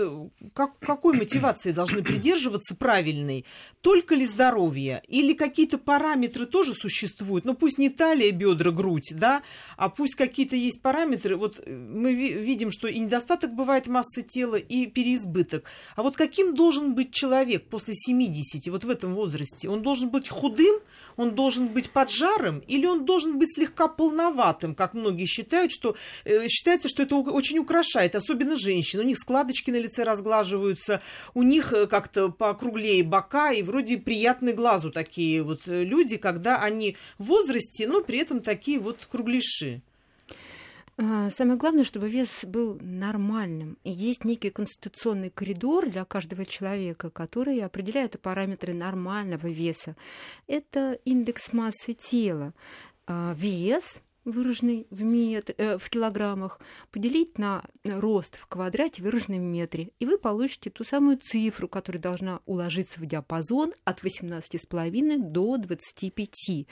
как, 0.53 0.79
какой 0.79 1.15
мотивации 1.15 1.71
должны 1.71 2.03
придерживаться 2.03 2.75
правильной? 2.75 3.45
Только 3.81 4.15
ли 4.15 4.25
здоровье? 4.25 5.03
Или 5.07 5.33
какие-то 5.33 5.77
параметры 5.77 6.45
тоже 6.45 6.73
существуют? 6.73 7.04
Существует. 7.05 7.45
Ну, 7.45 7.53
пусть 7.53 7.77
не 7.77 7.89
талия, 7.89 8.31
бедра, 8.31 8.71
грудь, 8.71 9.13
да, 9.13 9.41
а 9.77 9.89
пусть 9.89 10.15
какие-то 10.15 10.55
есть 10.55 10.81
параметры. 10.81 11.35
Вот 11.37 11.59
э, 11.63 11.71
мы 11.71 12.13
видим, 12.13 12.71
что 12.71 12.87
и 12.87 12.99
недостаток 12.99 13.53
бывает 13.53 13.87
массы 13.87 14.21
тела, 14.21 14.55
и 14.55 14.87
переизбыток. 14.87 15.65
А 15.95 16.03
вот 16.03 16.15
каким 16.15 16.55
должен 16.55 16.93
быть 16.93 17.11
человек 17.11 17.67
после 17.67 17.93
70, 17.93 18.67
вот 18.69 18.83
в 18.83 18.89
этом 18.89 19.15
возрасте? 19.15 19.69
Он 19.69 19.81
должен 19.81 20.09
быть 20.09 20.29
худым, 20.29 20.79
он 21.17 21.35
должен 21.35 21.67
быть 21.67 21.91
поджарым, 21.91 22.59
или 22.59 22.85
он 22.85 23.05
должен 23.05 23.37
быть 23.37 23.53
слегка 23.53 23.87
полноватым, 23.87 24.75
как 24.75 24.93
многие 24.93 25.25
считают, 25.25 25.71
что 25.71 25.95
э, 26.23 26.47
считается, 26.47 26.89
что 26.89 27.03
это 27.03 27.15
очень 27.15 27.59
украшает, 27.59 28.15
особенно 28.15 28.55
женщин. 28.55 28.99
У 28.99 29.03
них 29.03 29.17
складочки 29.17 29.71
на 29.71 29.77
лице 29.77 30.03
разглаживаются, 30.03 31.01
у 31.33 31.43
них 31.43 31.73
э, 31.73 31.87
как-то 31.87 32.29
покруглее 32.29 33.03
бока, 33.03 33.51
и 33.51 33.63
вроде 33.63 33.97
приятные 33.97 34.53
глазу 34.53 34.91
такие 34.91 35.43
вот 35.43 35.61
люди, 35.67 36.17
когда 36.17 36.57
они 36.57 36.97
в 37.17 37.25
возрасте, 37.25 37.87
но 37.87 38.01
при 38.01 38.19
этом 38.19 38.41
такие 38.41 38.79
вот 38.79 39.07
кругляши. 39.09 39.81
А, 40.97 41.29
самое 41.29 41.57
главное, 41.57 41.83
чтобы 41.83 42.09
вес 42.09 42.45
был 42.45 42.77
нормальным. 42.81 43.77
И 43.83 43.91
есть 43.91 44.23
некий 44.23 44.49
конституционный 44.49 45.29
коридор 45.29 45.89
для 45.89 46.05
каждого 46.05 46.45
человека, 46.45 47.09
который 47.09 47.59
определяет 47.59 48.19
параметры 48.21 48.73
нормального 48.73 49.47
веса. 49.47 49.97
Это 50.47 50.93
индекс 51.03 51.51
массы 51.51 51.93
тела. 51.93 52.53
А, 53.07 53.35
вес 53.37 54.01
выраженный 54.25 54.87
в, 54.89 55.03
метр, 55.03 55.53
э, 55.57 55.77
в 55.77 55.89
килограммах, 55.89 56.59
поделить 56.91 57.37
на 57.37 57.63
рост 57.83 58.37
в 58.37 58.47
квадрате, 58.47 59.01
выраженный 59.01 59.39
в 59.39 59.43
метре, 59.43 59.91
и 59.99 60.05
вы 60.05 60.17
получите 60.17 60.69
ту 60.69 60.83
самую 60.83 61.17
цифру, 61.17 61.67
которая 61.67 62.01
должна 62.01 62.39
уложиться 62.45 62.99
в 62.99 63.05
диапазон 63.05 63.73
от 63.83 64.03
18,5 64.03 65.17
до 65.17 65.57
25. 65.57 66.67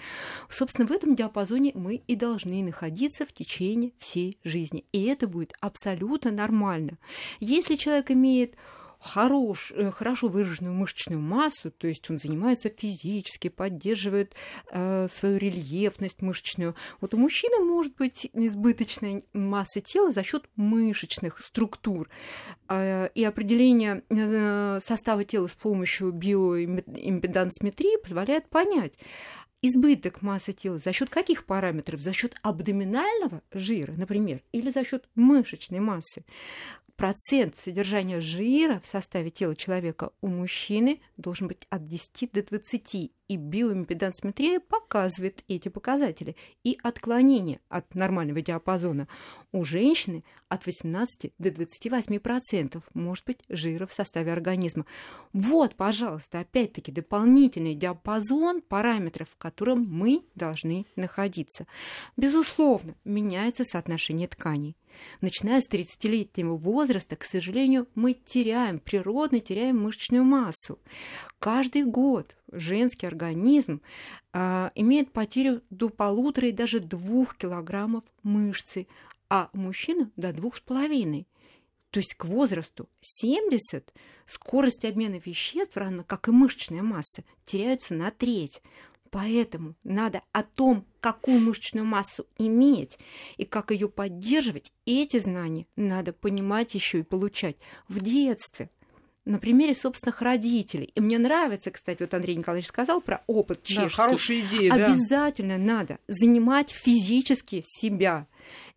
Собственно, 0.49 0.87
в 0.87 0.91
этом 0.91 1.15
диапазоне 1.15 1.71
мы 1.75 2.01
и 2.07 2.15
должны 2.15 2.63
находиться 2.63 3.25
в 3.25 3.31
течение 3.31 3.93
всей 3.99 4.39
жизни. 4.43 4.85
И 4.91 5.03
это 5.03 5.27
будет 5.27 5.53
абсолютно 5.61 6.31
нормально. 6.31 6.97
Если 7.39 7.75
человек 7.75 8.11
имеет 8.11 8.55
хорош, 9.03 9.71
э, 9.75 9.91
хорошо 9.91 10.29
выраженную 10.29 10.73
мышечную 10.73 11.19
массу, 11.19 11.71
то 11.71 11.87
есть 11.87 12.09
он 12.09 12.17
занимается 12.17 12.69
физически, 12.69 13.49
поддерживает 13.49 14.33
э, 14.71 15.07
свою 15.09 15.37
рельефность 15.37 16.21
мышечную. 16.21 16.75
Вот 17.01 17.13
у 17.13 17.17
мужчины 17.17 17.63
может 17.63 17.95
быть 17.95 18.29
избыточная 18.33 19.21
масса 19.33 19.81
тела 19.81 20.11
за 20.11 20.23
счет 20.23 20.49
мышечных 20.55 21.39
структур. 21.39 22.09
Э, 22.69 23.09
и 23.13 23.23
определение 23.23 24.03
э, 24.09 24.79
состава 24.81 25.25
тела 25.25 25.47
с 25.47 25.53
помощью 25.53 26.11
биоимпедансметрии 26.11 28.01
позволяет 28.01 28.47
понять, 28.49 28.93
избыток 29.63 30.21
массы 30.21 30.53
тела 30.53 30.77
за 30.77 30.93
счет 30.93 31.09
каких 31.09 31.45
параметров? 31.45 32.01
За 32.01 32.13
счет 32.13 32.35
абдоминального 32.43 33.41
жира, 33.51 33.93
например, 33.93 34.41
или 34.51 34.69
за 34.69 34.85
счет 34.85 35.09
мышечной 35.15 35.79
массы? 35.79 36.23
Процент 37.03 37.57
содержания 37.57 38.21
жира 38.21 38.79
в 38.79 38.87
составе 38.87 39.29
тела 39.29 39.57
человека 39.57 40.11
у 40.21 40.27
мужчины 40.29 41.01
должен 41.17 41.49
быть 41.49 41.67
от 41.69 41.85
10 41.85 42.31
до 42.31 42.41
20 42.41 43.11
и 43.27 43.35
биоимпедансметрия 43.35 44.61
показывает 44.61 45.43
эти 45.49 45.67
показатели. 45.67 46.37
И 46.63 46.79
отклонение 46.81 47.59
от 47.67 47.93
нормального 47.93 48.41
диапазона 48.41 49.09
у 49.51 49.65
женщины 49.65 50.23
от 50.47 50.65
18 50.65 51.33
до 51.37 51.49
28% 51.49 52.81
может 52.93 53.25
быть 53.25 53.39
жира 53.49 53.85
в 53.85 53.93
составе 53.93 54.31
организма. 54.31 54.85
Вот, 55.33 55.75
пожалуйста, 55.75 56.39
опять-таки 56.39 56.93
дополнительный 56.93 57.75
диапазон 57.75 58.61
параметров, 58.61 59.27
в 59.29 59.37
котором 59.37 59.85
мы 59.89 60.23
должны 60.35 60.85
находиться. 60.95 61.67
Безусловно, 62.15 62.95
меняется 63.03 63.65
соотношение 63.65 64.29
тканей. 64.29 64.77
Начиная 65.21 65.61
с 65.61 65.67
30-летнего 65.69 66.55
возраста, 66.55 67.15
к 67.15 67.23
сожалению, 67.23 67.87
мы 67.95 68.13
теряем, 68.13 68.79
природно 68.79 69.39
теряем 69.39 69.81
мышечную 69.81 70.23
массу. 70.23 70.79
Каждый 71.39 71.83
год 71.83 72.35
женский 72.51 73.07
организм 73.07 73.81
а, 74.31 74.71
имеет 74.75 75.11
потерю 75.11 75.61
до 75.69 75.89
полутора 75.89 76.47
и 76.47 76.51
даже 76.51 76.79
двух 76.79 77.35
килограммов 77.35 78.03
мышцы, 78.23 78.87
а 79.29 79.49
мужчина 79.53 80.11
до 80.15 80.33
двух 80.33 80.57
с 80.57 80.59
половиной. 80.59 81.27
То 81.93 81.99
есть 81.99 82.15
к 82.15 82.25
возрасту 82.25 82.89
70 83.01 83.93
скорость 84.25 84.83
обмена 84.83 85.21
веществ, 85.23 85.77
равно 85.77 86.03
как 86.03 86.27
и 86.27 86.31
мышечная 86.31 86.81
масса, 86.81 87.23
теряются 87.45 87.93
на 87.93 88.09
треть. 88.09 88.61
Поэтому 89.13 89.75
надо 89.83 90.23
о 90.31 90.41
том, 90.41 90.87
какую 90.99 91.39
мышечную 91.39 91.85
массу 91.85 92.25
иметь 92.39 92.97
и 93.37 93.45
как 93.45 93.69
ее 93.69 93.87
поддерживать, 93.87 94.71
эти 94.87 95.19
знания 95.19 95.67
надо 95.75 96.13
понимать 96.13 96.73
еще 96.73 97.01
и 97.01 97.03
получать 97.03 97.55
в 97.87 98.01
детстве 98.01 98.71
на 99.23 99.37
примере 99.37 99.75
собственных 99.75 100.23
родителей. 100.23 100.91
И 100.95 100.99
мне 100.99 101.19
нравится, 101.19 101.69
кстати, 101.69 102.01
вот 102.01 102.11
Андрей 102.15 102.35
Николаевич 102.35 102.67
сказал 102.67 103.01
про 103.01 103.23
опыт 103.27 103.61
чешский. 103.61 103.83
Да, 103.83 104.03
хорошая 104.03 104.39
идея, 104.39 104.73
Обязательно 104.73 105.59
да. 105.59 105.63
надо 105.63 105.99
занимать 106.07 106.71
физически 106.71 107.63
себя 107.67 108.25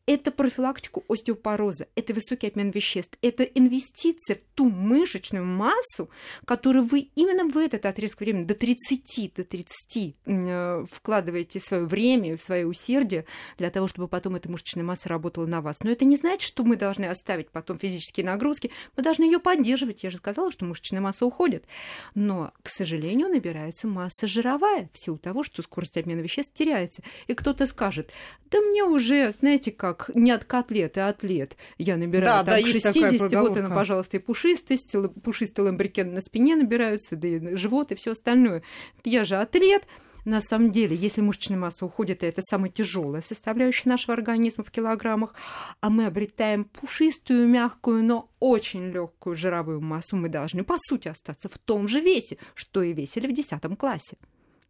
это 0.07 0.31
профилактику 0.31 1.05
остеопороза, 1.09 1.89
это 1.97 2.15
высокий 2.15 2.47
обмен 2.47 2.71
веществ, 2.71 3.19
это 3.23 3.43
инвестиция 3.43 4.37
в 4.37 4.55
ту 4.55 4.69
мышечную 4.71 5.45
массу, 5.45 6.09
которую 6.45 6.87
вы 6.87 7.11
именно 7.17 7.45
в 7.45 7.59
этот 7.59 7.85
отрезок 7.85 8.21
времени 8.21 8.45
до 8.45 8.55
30, 8.55 9.35
до 9.35 9.45
30 9.45 10.17
э, 10.25 10.85
вкладываете 10.91 11.61
свое 11.61 11.87
время, 11.87 12.39
свое 12.39 12.67
усердие 12.67 13.27
для 13.59 13.71
того, 13.71 13.89
чтобы 13.89 14.07
потом 14.07 14.37
эта 14.37 14.49
мышечная 14.49 14.85
масса 14.85 15.09
работала 15.09 15.47
на 15.47 15.61
вас. 15.61 15.79
Но 15.83 15.91
это 15.91 16.05
не 16.05 16.17
значит, 16.17 16.47
что 16.47 16.63
мы 16.63 16.77
должны 16.77 17.07
оставить 17.07 17.51
потом 17.51 17.79
физические 17.79 18.25
нагрузки, 18.25 18.71
мы 18.97 19.03
должны 19.03 19.25
ее 19.25 19.41
поддерживать. 19.41 20.05
Я 20.05 20.11
же 20.11 20.19
сказала, 20.19 20.53
что 20.53 20.65
мышечная 20.65 21.01
масса 21.01 21.27
уходит. 21.27 21.65
Но, 22.15 22.53
к 22.63 22.69
сожалению, 22.69 23.29
набирается 23.29 23.89
масса 23.89 24.29
жировая 24.29 24.89
в 24.93 24.99
силу 24.99 25.19
того, 25.19 25.43
что 25.43 25.63
скорость 25.63 25.97
обмена 25.97 26.21
веществ 26.21 26.53
теряется. 26.53 27.03
И 27.27 27.35
кто-то 27.35 27.67
скажет, 27.67 28.11
да 28.51 28.61
мне 28.61 28.85
уже, 28.85 29.33
знаете 29.33 29.73
как, 29.73 29.96
как 29.97 30.15
не 30.15 30.31
от 30.31 30.45
котлет, 30.45 30.99
а 30.99 31.09
атлет. 31.09 31.57
Я 31.79 31.97
набираю 31.97 32.45
да, 32.45 32.53
там 32.57 32.63
да, 32.63 32.69
к 32.69 32.73
60, 32.73 33.33
вот 33.33 33.57
она, 33.57 33.75
пожалуйста, 33.75 34.17
и 34.17 34.21
пушистость, 34.21 34.95
пушистый 35.23 35.65
ламбрикен 35.65 36.13
на 36.13 36.21
спине 36.21 36.57
набираются, 36.57 37.17
да 37.17 37.29
и 37.29 37.57
живот, 37.57 37.93
и 37.93 37.95
все 37.95 38.13
остальное. 38.13 38.63
Я 39.05 39.25
же 39.25 39.37
атлет, 39.37 39.87
на 40.27 40.41
самом 40.41 40.73
деле, 40.73 40.97
если 40.97 41.21
мышечная 41.21 41.57
масса 41.57 41.87
уходит, 41.87 42.25
это 42.25 42.43
самая 42.43 42.69
тяжелая 42.69 43.23
составляющая 43.23 43.89
нашего 43.89 44.13
организма 44.13 44.65
в 44.65 44.73
килограммах, 44.73 45.35
а 45.81 45.89
мы 45.89 46.07
обретаем 46.07 46.65
пушистую, 46.65 47.47
мягкую, 47.47 48.03
но 48.03 48.29
очень 48.41 48.91
легкую 48.91 49.37
жировую 49.37 49.81
массу, 49.81 50.17
мы 50.17 50.29
должны, 50.29 50.65
по 50.65 50.79
сути, 50.81 51.07
остаться 51.07 51.49
в 51.49 51.57
том 51.59 51.87
же 51.87 52.01
весе, 52.01 52.39
что 52.55 52.83
и 52.83 52.93
весили 52.93 53.29
в 53.29 53.33
10 53.33 53.79
классе, 53.79 54.17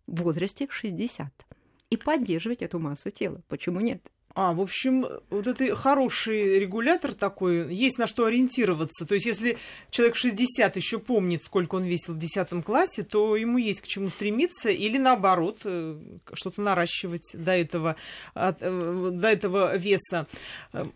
в 0.07 0.21
возрасте 0.21 0.69
60. 0.71 1.47
И 1.89 1.97
поддерживать 1.97 2.61
эту 2.61 2.79
массу 2.79 3.11
тела. 3.11 3.41
Почему 3.49 3.81
нет? 3.81 4.07
А, 4.39 4.53
в 4.53 4.61
общем, 4.61 5.07
вот 5.31 5.47
это 5.47 5.75
хороший 5.75 6.59
регулятор 6.59 7.15
такой, 7.15 7.75
есть 7.75 7.97
на 7.97 8.07
что 8.07 8.27
ориентироваться. 8.27 9.07
То 9.07 9.15
есть, 9.15 9.25
если 9.25 9.57
человек 9.91 10.15
60 10.15 10.77
еще 10.77 10.99
помнит, 10.99 11.43
сколько 11.43 11.77
он 11.77 11.85
весил 11.85 12.13
в 12.13 12.19
10 12.19 12.63
классе, 12.63 13.03
то 13.03 13.35
ему 13.35 13.57
есть 13.57 13.81
к 13.81 13.87
чему 13.87 14.11
стремиться, 14.11 14.69
или 14.69 14.99
наоборот, 14.99 15.63
э, 15.65 15.99
что-то 16.35 16.61
наращивать 16.61 17.31
до 17.33 17.53
этого, 17.53 17.97
от, 18.35 18.59
э, 18.61 19.11
до 19.11 19.27
этого 19.27 19.75
веса. 19.79 20.27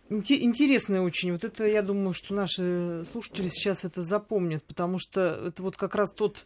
Интересно 0.07 1.01
очень. 1.01 1.31
Вот 1.31 1.43
это, 1.43 1.65
я 1.65 1.81
думаю, 1.81 2.13
что 2.13 2.35
наши 2.35 3.05
слушатели 3.11 3.47
сейчас 3.47 3.83
это 3.83 4.03
запомнят, 4.03 4.63
потому 4.65 4.99
что 4.99 5.47
это 5.47 5.63
вот 5.63 5.77
как 5.77 5.95
раз 5.95 6.11
тот 6.11 6.45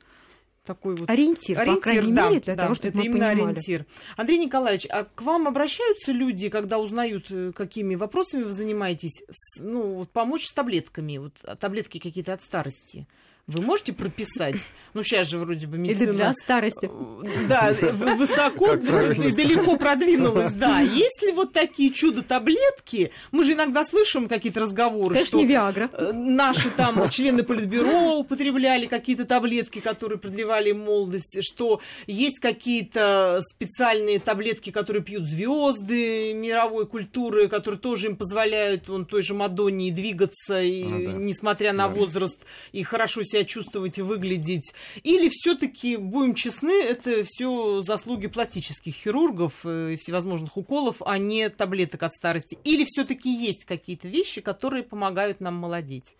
такой 0.65 0.95
вот 0.95 1.09
ориентир, 1.09 1.59
ориентир 1.59 1.75
по 1.75 1.81
крайней 1.81 2.11
да, 2.11 2.29
мере, 2.29 2.41
для 2.41 2.55
да, 2.55 2.63
того, 2.63 2.75
чтобы 2.75 2.89
это 2.89 2.97
мы 2.97 3.05
именно 3.05 3.29
понимали. 3.29 3.51
ориентир. 3.51 3.85
Андрей 4.17 4.39
Николаевич, 4.39 4.87
а 4.89 5.05
к 5.05 5.21
вам 5.21 5.47
обращаются 5.47 6.11
люди, 6.11 6.49
когда 6.49 6.79
узнают, 6.79 7.27
э, 7.29 7.51
какими 7.53 7.95
вопросами 7.95 8.43
вы 8.43 8.51
занимаетесь, 8.51 9.23
ну, 9.59 9.93
вот 9.93 10.09
помочь 10.09 10.45
с 10.47 10.53
таблетками, 10.53 11.17
вот 11.17 11.33
а 11.43 11.55
таблетки 11.55 11.99
какие-то 11.99 12.33
от 12.33 12.41
старости? 12.41 13.07
Вы 13.47 13.61
можете 13.61 13.93
прописать? 13.93 14.55
Ну, 14.95 15.03
сейчас 15.03 15.27
же 15.27 15.37
вроде 15.37 15.67
бы 15.67 15.77
медицина... 15.77 16.09
Или 16.09 16.11
для 16.13 16.33
старости. 16.33 16.89
Э, 16.89 17.47
да, 17.47 17.75
высоко, 18.15 18.75
далеко 18.75 19.77
продвинулась, 19.77 20.51
да. 20.53 20.79
Есть 20.79 21.21
ли 21.21 21.31
вот 21.31 21.53
такие 21.53 21.91
чудо-таблетки? 21.91 23.11
Мы 23.31 23.43
же 23.43 23.53
иногда 23.53 23.83
слышим 23.83 24.27
какие-то 24.27 24.61
разговоры, 24.61 25.09
Конечно, 25.09 25.27
что... 25.27 25.37
не 25.37 25.45
Виагра. 25.45 25.91
Э, 25.93 26.11
наши 26.11 26.71
там 26.71 27.07
члены 27.11 27.43
Политбюро 27.43 28.15
употребляли 28.17 28.87
какие-то 28.87 29.25
таблетки, 29.25 29.79
которые 29.79 30.17
продлевали 30.17 30.71
молодость, 30.71 31.37
что 31.43 31.81
есть 32.07 32.39
какие-то 32.39 33.41
специальные 33.43 34.19
таблетки, 34.19 34.71
которые 34.71 35.03
пьют 35.03 35.25
звезды 35.25 36.33
мировой 36.33 36.87
культуры, 36.87 37.47
которые 37.47 37.79
тоже 37.79 38.07
им 38.07 38.15
позволяют, 38.15 38.89
он 38.89 39.05
той 39.05 39.21
же 39.21 39.35
Мадонне, 39.35 39.91
двигаться, 39.91 40.61
и, 40.61 40.83
ну, 40.85 41.05
да. 41.05 41.11
несмотря 41.11 41.73
на 41.73 41.87
да. 41.87 41.93
возраст, 41.93 42.39
и 42.71 42.81
хорошо 42.81 43.21
себя 43.23 43.34
себя 43.35 43.43
чувствовать 43.43 43.97
и 43.97 44.01
выглядеть? 44.01 44.73
Или 45.03 45.29
все-таки, 45.29 45.97
будем 45.97 46.33
честны, 46.33 46.81
это 46.83 47.23
все 47.25 47.81
заслуги 47.81 48.27
пластических 48.27 48.93
хирургов 48.93 49.65
э, 49.65 49.93
и 49.93 49.95
всевозможных 49.97 50.57
уколов, 50.57 51.01
а 51.05 51.17
не 51.17 51.49
таблеток 51.49 52.03
от 52.03 52.13
старости? 52.13 52.57
Или 52.63 52.85
все-таки 52.85 53.29
есть 53.29 53.65
какие-то 53.65 54.07
вещи, 54.07 54.41
которые 54.41 54.83
помогают 54.83 55.41
нам 55.41 55.55
молодеть? 55.55 56.15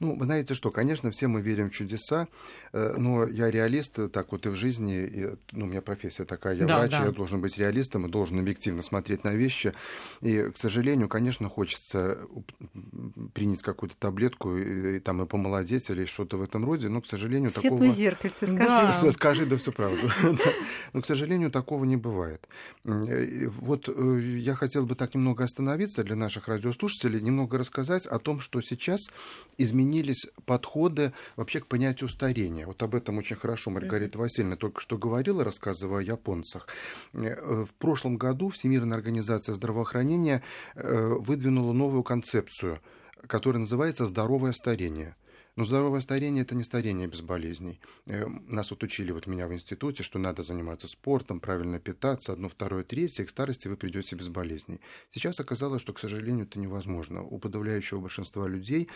Ну, 0.00 0.16
вы 0.16 0.24
знаете 0.24 0.54
что, 0.54 0.70
конечно, 0.70 1.10
все 1.10 1.28
мы 1.28 1.40
верим 1.40 1.70
в 1.70 1.72
чудеса, 1.72 2.28
э, 2.72 2.94
но 2.96 3.26
я 3.26 3.50
реалист, 3.50 3.98
так 4.12 4.32
вот 4.32 4.46
и 4.46 4.50
в 4.50 4.54
жизни, 4.54 4.96
и, 4.96 5.26
ну, 5.52 5.64
у 5.64 5.68
меня 5.68 5.82
профессия 5.82 6.24
такая, 6.24 6.54
я 6.56 6.66
да, 6.66 6.78
врач, 6.78 6.90
да. 6.90 7.04
я 7.06 7.10
должен 7.12 7.40
быть 7.40 7.56
реалистом 7.58 8.06
и 8.06 8.10
должен 8.10 8.38
объективно 8.38 8.82
смотреть 8.82 9.24
на 9.24 9.34
вещи. 9.34 9.72
И, 10.20 10.50
к 10.54 10.58
сожалению, 10.58 11.08
конечно, 11.08 11.48
хочется 11.48 12.18
принять 13.32 13.62
какую-то 13.62 13.96
таблетку 13.96 14.56
и, 14.56 14.96
и 14.96 15.00
там 15.00 15.22
и 15.22 15.26
помолодеть 15.26 15.88
или 15.90 16.04
что-то 16.04 16.36
в 16.36 16.42
этом 16.42 16.57
этом 16.58 16.64
роде, 16.64 16.88
но, 16.88 17.00
к 17.00 17.06
сожалению, 17.06 17.50
Светлое 17.50 17.70
такого... 17.70 17.94
зеркальце, 17.94 18.46
скажи. 18.46 18.58
Да. 18.58 19.12
Скажи, 19.12 19.46
да 19.46 19.56
всю 19.56 19.72
правду. 19.72 20.10
Но, 20.92 21.02
к 21.02 21.06
сожалению, 21.06 21.50
такого 21.50 21.84
не 21.84 21.96
бывает. 21.96 22.48
Вот 22.84 23.88
э, 23.88 24.20
я 24.38 24.54
хотел 24.54 24.86
бы 24.86 24.94
так 24.94 25.14
немного 25.14 25.44
остановиться 25.44 26.04
для 26.04 26.16
наших 26.16 26.48
радиослушателей, 26.48 27.20
немного 27.20 27.58
рассказать 27.58 28.06
о 28.06 28.18
том, 28.18 28.40
что 28.40 28.60
сейчас 28.60 29.00
изменились 29.58 30.26
подходы 30.44 31.12
вообще 31.36 31.60
к 31.60 31.66
понятию 31.66 32.08
старения. 32.08 32.66
Вот 32.66 32.82
об 32.82 32.94
этом 32.94 33.18
очень 33.18 33.36
хорошо 33.36 33.70
Маргарита 33.70 34.18
Васильевна 34.18 34.56
только 34.56 34.80
что 34.80 34.98
говорила, 34.98 35.44
рассказывая 35.44 36.00
о 36.00 36.02
японцах. 36.02 36.66
Э, 37.12 37.64
в 37.64 37.74
прошлом 37.78 38.16
году 38.16 38.48
Всемирная 38.48 38.96
организация 38.96 39.54
здравоохранения 39.54 40.42
э, 40.74 41.14
выдвинула 41.18 41.72
новую 41.72 42.02
концепцию, 42.02 42.80
которая 43.26 43.60
называется 43.60 44.06
«здоровое 44.06 44.52
старение». 44.52 45.14
Но 45.58 45.64
здоровое 45.64 46.00
старение– 46.00 46.42
это 46.44 46.54
не 46.54 46.62
старение 46.62 47.08
без 47.08 47.20
болезней. 47.20 47.80
Э, 48.06 48.26
нас 48.46 48.70
вот 48.70 48.80
учили, 48.84 49.10
вот 49.10 49.26
меня 49.26 49.48
в 49.48 49.52
институте, 49.52 50.04
что 50.04 50.20
надо 50.20 50.44
заниматься 50.44 50.86
спортом, 50.86 51.40
правильно 51.40 51.80
питаться, 51.80 52.32
одно, 52.32 52.48
второе, 52.48 52.84
третье, 52.84 53.24
и 53.24 53.26
к 53.26 53.30
старости 53.30 53.66
вы 53.66 53.76
придете 53.76 54.14
без 54.14 54.28
болезней. 54.28 54.80
Сейчас 55.10 55.40
оказалось, 55.40 55.82
что, 55.82 55.92
к 55.92 55.98
сожалению, 55.98 56.46
это 56.46 56.60
невозможно. 56.60 57.24
У 57.24 57.40
подавляющего 57.40 57.98
большинства 57.98 58.46
людей 58.46 58.88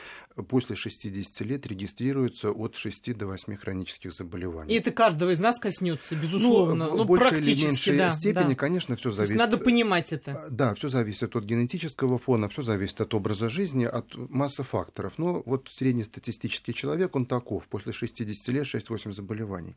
после 0.48 0.77
60 0.77 1.40
лет 1.40 1.66
регистрируется 1.66 2.53
от 2.53 2.77
6 2.77 3.12
до 3.12 3.27
8 3.27 3.57
хронических 3.57 4.12
заболеваний. 4.12 4.72
И 4.72 4.79
это 4.79 4.92
каждого 4.92 5.33
из 5.33 5.40
нас 5.40 5.59
коснется, 5.59 6.14
безусловно. 6.14 6.87
Ну, 6.87 6.96
ну, 6.98 7.03
в 7.03 7.07
большей 7.09 7.40
или 7.40 7.61
меньшей 7.61 7.98
да, 7.98 8.12
степени, 8.12 8.51
да. 8.51 8.55
конечно, 8.55 8.94
все 8.94 9.11
зависит. 9.11 9.37
Надо 9.37 9.57
понимать 9.57 10.12
это. 10.12 10.46
Да, 10.48 10.75
все 10.77 10.88
зависит 10.88 11.35
от 11.35 11.42
генетического 11.42 12.18
фона, 12.18 12.48
все 12.48 12.62
зависит 12.62 13.01
от 13.01 13.14
образа 13.14 13.48
жизни, 13.48 13.85
от 13.85 14.14
массы 14.14 14.62
факторов. 14.62 15.14
Но 15.16 15.42
вот 15.44 15.68
среднестатистический 15.68 16.51
психический 16.52 16.74
человек, 16.74 17.16
он 17.16 17.26
таков. 17.26 17.66
После 17.68 17.92
60 17.92 18.48
лет 18.48 18.66
6-8 18.66 19.12
заболеваний. 19.12 19.74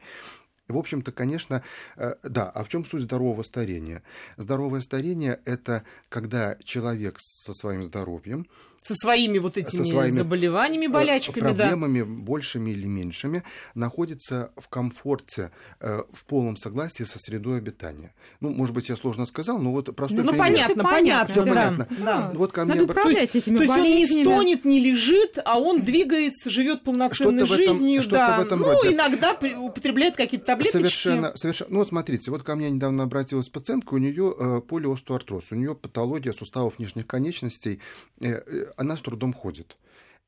В 0.67 0.77
общем-то, 0.77 1.11
конечно, 1.11 1.61
э, 1.95 2.15
да, 2.23 2.49
а 2.49 2.63
в 2.63 2.69
чем 2.69 2.85
суть 2.85 3.03
здорового 3.03 3.43
старения? 3.43 4.01
Здоровое 4.37 4.81
старение– 4.81 5.39
это 5.45 5.83
когда 6.09 6.57
человек 6.63 7.17
со 7.19 7.53
своим 7.53 7.83
здоровьем 7.83 8.47
со 8.85 8.93
своими 8.95 9.39
вот 9.39 9.57
этими 9.57 9.83
со 9.83 9.89
своими 9.89 10.17
заболеваниями, 10.17 10.87
болячками, 10.87 11.39
проблемами 11.39 11.99
да. 12.01 12.05
большими 12.05 12.71
или 12.71 12.85
меньшими, 12.85 13.43
находится 13.73 14.51
в 14.57 14.67
комфорте, 14.69 15.51
в 15.79 16.25
полном 16.27 16.55
согласии 16.55 17.03
со 17.03 17.17
средой 17.19 17.57
обитания. 17.57 18.13
Ну, 18.41 18.49
может 18.49 18.75
быть, 18.75 18.89
я 18.89 18.95
сложно 18.95 19.25
сказал, 19.25 19.57
но 19.57 19.71
вот 19.71 19.95
просто 19.95 20.17
ну, 20.17 20.33
понятно, 20.33 20.83
понятно, 20.83 21.31
все 21.31 21.43
да. 21.43 21.53
понятно. 21.53 21.87
Да. 21.99 22.31
Вот 22.33 22.51
ко 22.51 22.65
мне 22.65 22.75
Надо 22.75 22.93
то 22.93 23.09
есть, 23.09 23.35
этими 23.35 23.57
то 23.57 23.63
есть 23.63 23.75
он 23.75 23.83
не 23.83 24.23
стонет, 24.23 24.65
не 24.65 24.79
лежит, 24.79 25.39
а 25.43 25.59
он 25.59 25.81
двигается, 25.81 26.49
живет 26.49 26.83
полноценной 26.83 27.45
что 27.45 27.55
жизнью, 27.55 28.03
что 28.03 28.11
да. 28.11 28.37
В 28.37 28.45
этом 28.45 28.59
ну, 28.59 28.73
роде. 28.73 28.93
иногда 28.93 29.37
употребляет 29.59 30.15
какие-то 30.15 30.45
таблетки. 30.45 30.73
Совершенно, 30.73 31.35
совершенно. 31.35 31.73
Ну, 31.73 31.79
вот 31.79 31.89
смотрите, 31.89 32.31
вот 32.31 32.43
ко 32.43 32.55
мне 32.55 32.69
недавно 32.69 33.03
обратилась 33.03 33.49
пациентка, 33.49 33.93
у 33.93 33.97
нее 33.97 34.35
э, 34.37 34.61
полиостеоартроз, 34.61 35.51
у 35.51 35.55
нее 35.55 35.75
патология 35.75 36.33
суставов 36.33 36.79
нижних 36.79 37.07
конечностей, 37.07 37.79
э, 38.19 38.27
э, 38.27 38.65
она 38.75 38.97
с 38.97 39.01
трудом 39.01 39.33
ходит. 39.33 39.77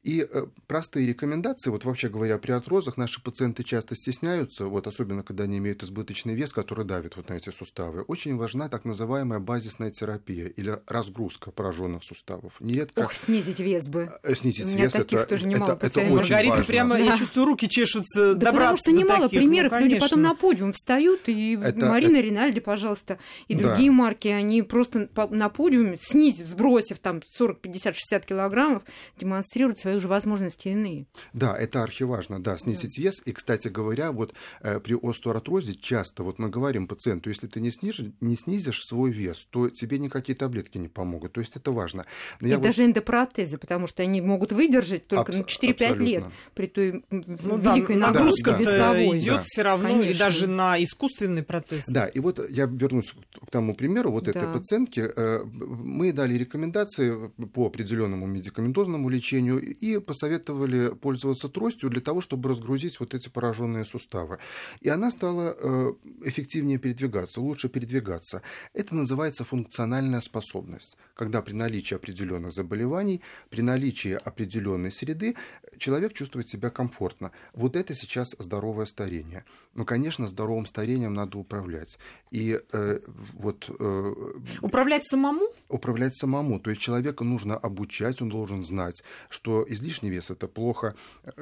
И 0.07 0.21
э, 0.21 0.45
простые 0.67 1.05
рекомендации, 1.05 1.69
вот 1.69 1.83
вообще 1.83 2.07
говоря, 2.07 2.37
при 2.37 2.53
артрозах 2.53 2.95
наши 2.95 3.21
пациенты 3.21 3.63
часто 3.63 3.93
стесняются, 3.97 4.67
вот 4.67 4.87
особенно 4.87 5.21
когда 5.21 5.43
они 5.43 5.57
имеют 5.57 5.83
избыточный 5.83 6.33
вес, 6.33 6.53
который 6.53 6.85
давит 6.85 7.17
вот 7.17 7.27
на 7.27 7.33
эти 7.33 7.49
суставы. 7.49 8.03
Очень 8.03 8.37
важна 8.37 8.69
так 8.69 8.85
называемая 8.85 9.39
базисная 9.39 9.91
терапия 9.91 10.47
или 10.47 10.79
разгрузка 10.87 11.51
пораженных 11.51 12.05
суставов. 12.05 12.53
Нередко... 12.61 13.01
Ох, 13.01 13.11
снизить 13.11 13.59
вес 13.59 13.89
бы. 13.89 14.09
Э, 14.23 14.33
снизить 14.33 14.73
вес 14.73 14.95
это, 14.95 15.25
тоже 15.25 15.45
немало 15.45 15.73
это, 15.73 15.87
это 15.87 15.99
очень 15.99 16.15
Маргарита, 16.15 16.51
важно. 16.51 16.65
прямо, 16.65 16.95
да. 16.95 17.03
я 17.03 17.17
чувствую, 17.17 17.45
руки 17.45 17.67
чешутся 17.67 18.33
да 18.33 18.51
добраться 18.51 18.55
потому 18.55 18.77
что 18.77 18.91
немало 18.93 19.23
таких. 19.23 19.39
примеров, 19.41 19.73
ну, 19.73 19.79
люди 19.79 19.99
потом 19.99 20.21
на 20.21 20.35
подиум 20.35 20.71
встают, 20.71 21.27
и 21.27 21.59
это, 21.61 21.85
Марина 21.85 22.15
это... 22.15 22.27
Ринальди, 22.27 22.61
пожалуйста, 22.61 23.19
и 23.49 23.55
да. 23.55 23.67
другие 23.67 23.91
марки, 23.91 24.29
они 24.29 24.61
просто 24.61 25.09
на 25.31 25.49
подиуме, 25.49 25.97
снизив, 25.99 26.47
сбросив 26.47 26.99
там 26.99 27.21
40, 27.27 27.59
50, 27.59 27.93
60 27.97 28.25
килограммов, 28.25 28.83
демонстрируют 29.19 29.79
свои 29.79 29.96
уже 29.97 30.07
возможности 30.07 30.69
иные. 30.69 31.07
Да, 31.33 31.57
это 31.57 31.83
архиважно, 31.83 32.41
да, 32.41 32.57
снизить 32.57 32.95
да. 32.97 33.03
вес. 33.03 33.21
И, 33.25 33.33
кстати 33.33 33.67
говоря, 33.67 34.11
вот 34.11 34.33
э, 34.61 34.79
при 34.79 34.95
остеоартрозе 34.95 35.75
часто, 35.75 36.23
вот 36.23 36.39
мы 36.39 36.49
говорим 36.49 36.87
пациенту, 36.87 37.29
если 37.29 37.47
ты 37.47 37.59
не 37.59 37.71
снижишь, 37.71 38.11
не 38.21 38.35
снизишь 38.35 38.81
свой 38.83 39.11
вес, 39.11 39.45
то 39.49 39.69
тебе 39.69 39.99
никакие 39.99 40.35
таблетки 40.35 40.77
не 40.77 40.87
помогут. 40.87 41.33
То 41.33 41.41
есть 41.41 41.55
это 41.55 41.71
важно. 41.71 42.05
Но 42.39 42.47
и 42.47 42.53
вот... 42.53 42.61
даже 42.61 42.85
эндопротезы, 42.85 43.57
потому 43.57 43.87
что 43.87 44.03
они 44.03 44.21
могут 44.21 44.51
выдержать 44.51 45.07
только 45.07 45.31
Абс- 45.31 45.37
на 45.37 45.43
4-5 45.43 45.97
лет 45.97 46.23
при 46.53 46.67
той 46.67 47.03
ну, 47.09 47.57
великой 47.57 47.99
да, 47.99 48.11
нагрузке 48.11 48.51
да, 48.51 48.57
весовой. 48.57 49.19
идет 49.19 49.35
да. 49.35 49.41
все 49.45 49.61
равно 49.61 49.89
Конечно. 49.89 50.09
и 50.09 50.13
даже 50.13 50.47
на 50.47 50.81
искусственный 50.83 51.43
протез. 51.43 51.83
Да, 51.87 52.07
и 52.07 52.19
вот 52.19 52.39
я 52.49 52.65
вернусь 52.65 53.13
к 53.13 53.51
тому 53.51 53.73
примеру 53.73 54.11
вот 54.11 54.25
да. 54.25 54.31
этой 54.31 54.47
пациентки. 54.51 55.09
Э, 55.15 55.43
мы 55.43 56.11
дали 56.11 56.35
рекомендации 56.35 57.31
по 57.53 57.67
определенному 57.67 58.25
медикаментозному 58.27 59.09
лечению 59.09 59.61
и 59.81 59.99
посоветовали 59.99 60.37
советовали 60.47 60.95
пользоваться 60.95 61.49
тростью 61.49 61.89
для 61.89 62.01
того, 62.01 62.21
чтобы 62.21 62.49
разгрузить 62.49 62.99
вот 62.99 63.13
эти 63.13 63.29
пораженные 63.29 63.85
суставы. 63.85 64.39
И 64.81 64.89
она 64.89 65.11
стала 65.11 65.55
э, 65.59 65.93
эффективнее 66.23 66.77
передвигаться, 66.77 67.41
лучше 67.41 67.69
передвигаться. 67.69 68.41
Это 68.73 68.95
называется 68.95 69.43
функциональная 69.43 70.21
способность, 70.21 70.97
когда 71.15 71.41
при 71.41 71.53
наличии 71.53 71.95
определенных 71.95 72.51
заболеваний, 72.53 73.21
при 73.49 73.61
наличии 73.61 74.11
определенной 74.13 74.91
среды 74.91 75.35
человек 75.77 76.13
чувствует 76.13 76.49
себя 76.49 76.69
комфортно. 76.69 77.31
Вот 77.53 77.75
это 77.75 77.93
сейчас 77.93 78.35
здоровое 78.39 78.85
старение. 78.85 79.43
Ну, 79.73 79.85
конечно, 79.85 80.27
здоровым 80.27 80.65
старением 80.65 81.13
надо 81.13 81.37
управлять. 81.37 81.99
И 82.31 82.59
э, 82.73 82.99
вот... 83.33 83.69
Э, 83.79 84.13
управлять 84.61 85.07
самому? 85.07 85.47
Управлять 85.69 86.15
самому. 86.15 86.59
То 86.59 86.69
есть 86.69 86.81
человека 86.81 87.23
нужно 87.23 87.55
обучать, 87.55 88.21
он 88.21 88.29
должен 88.29 88.63
знать, 88.63 89.03
что 89.29 89.65
излишний 89.73 90.09
вес 90.09 90.29
это 90.29 90.47
плохо, 90.47 90.95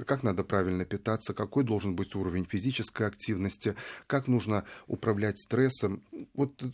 как 0.06 0.24
надо 0.24 0.44
правильно 0.44 0.86
питаться, 0.86 1.34
какой 1.34 1.64
должен 1.64 1.96
быть 1.96 2.16
уровень 2.16 2.46
физической 2.46 3.08
активности, 3.08 3.76
как 4.08 4.28
нужно 4.28 4.66
управлять 4.88 5.40
стрессом. 5.40 6.02
Вот 6.34 6.62
э, 6.62 6.68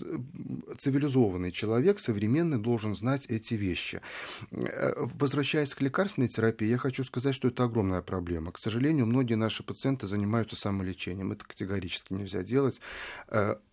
цивилизованный 0.77 1.51
человек, 1.51 1.99
современный, 1.99 2.57
должен 2.57 2.95
знать 2.95 3.25
эти 3.27 3.53
вещи. 3.55 4.01
Э, 4.51 4.93
возвращаясь 4.97 5.73
к 5.73 5.81
лекарственной 5.81 6.27
терапии, 6.27 6.67
я 6.67 6.77
хочу 6.77 7.03
сказать, 7.03 7.35
что 7.35 7.47
это 7.47 7.63
огромная 7.63 8.01
проблема. 8.01 8.51
К 8.51 8.59
сожалению, 8.59 9.05
многие 9.05 9.35
наши 9.35 9.63
пациенты 9.63 10.07
занимаются 10.07 10.55
самолечением. 10.55 11.31
Это 11.31 11.45
категорически 11.45 12.13
нельзя 12.13 12.43
делать. 12.43 12.79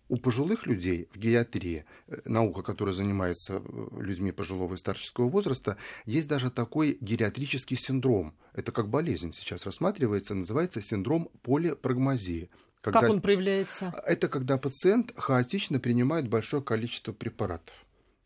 У 0.09 0.17
пожилых 0.17 0.65
людей 0.65 1.07
в 1.13 1.19
гериатрии, 1.19 1.85
э, 2.07 2.17
наука, 2.25 2.63
которая 2.63 2.95
занимается 2.95 3.61
э, 3.63 4.01
людьми 4.01 4.31
пожилого 4.31 4.73
и 4.73 4.77
старческого 4.77 5.29
возраста, 5.29 5.77
есть 6.05 6.27
даже 6.27 6.49
такой 6.49 6.97
гериатрический 6.99 7.77
синдром. 7.77 8.33
Это 8.53 8.71
как 8.71 8.89
болезнь 8.89 9.33
сейчас 9.33 9.65
рассматривается, 9.65 10.33
называется 10.33 10.81
синдром 10.81 11.29
полипрагмазии. 11.43 12.49
Когда... 12.81 13.01
Как 13.01 13.09
он 13.11 13.21
проявляется? 13.21 13.93
Это 14.05 14.27
когда 14.29 14.57
пациент 14.57 15.13
хаотично 15.15 15.79
принимает 15.79 16.27
большое 16.27 16.63
количество 16.63 17.13
препаратов. 17.13 17.75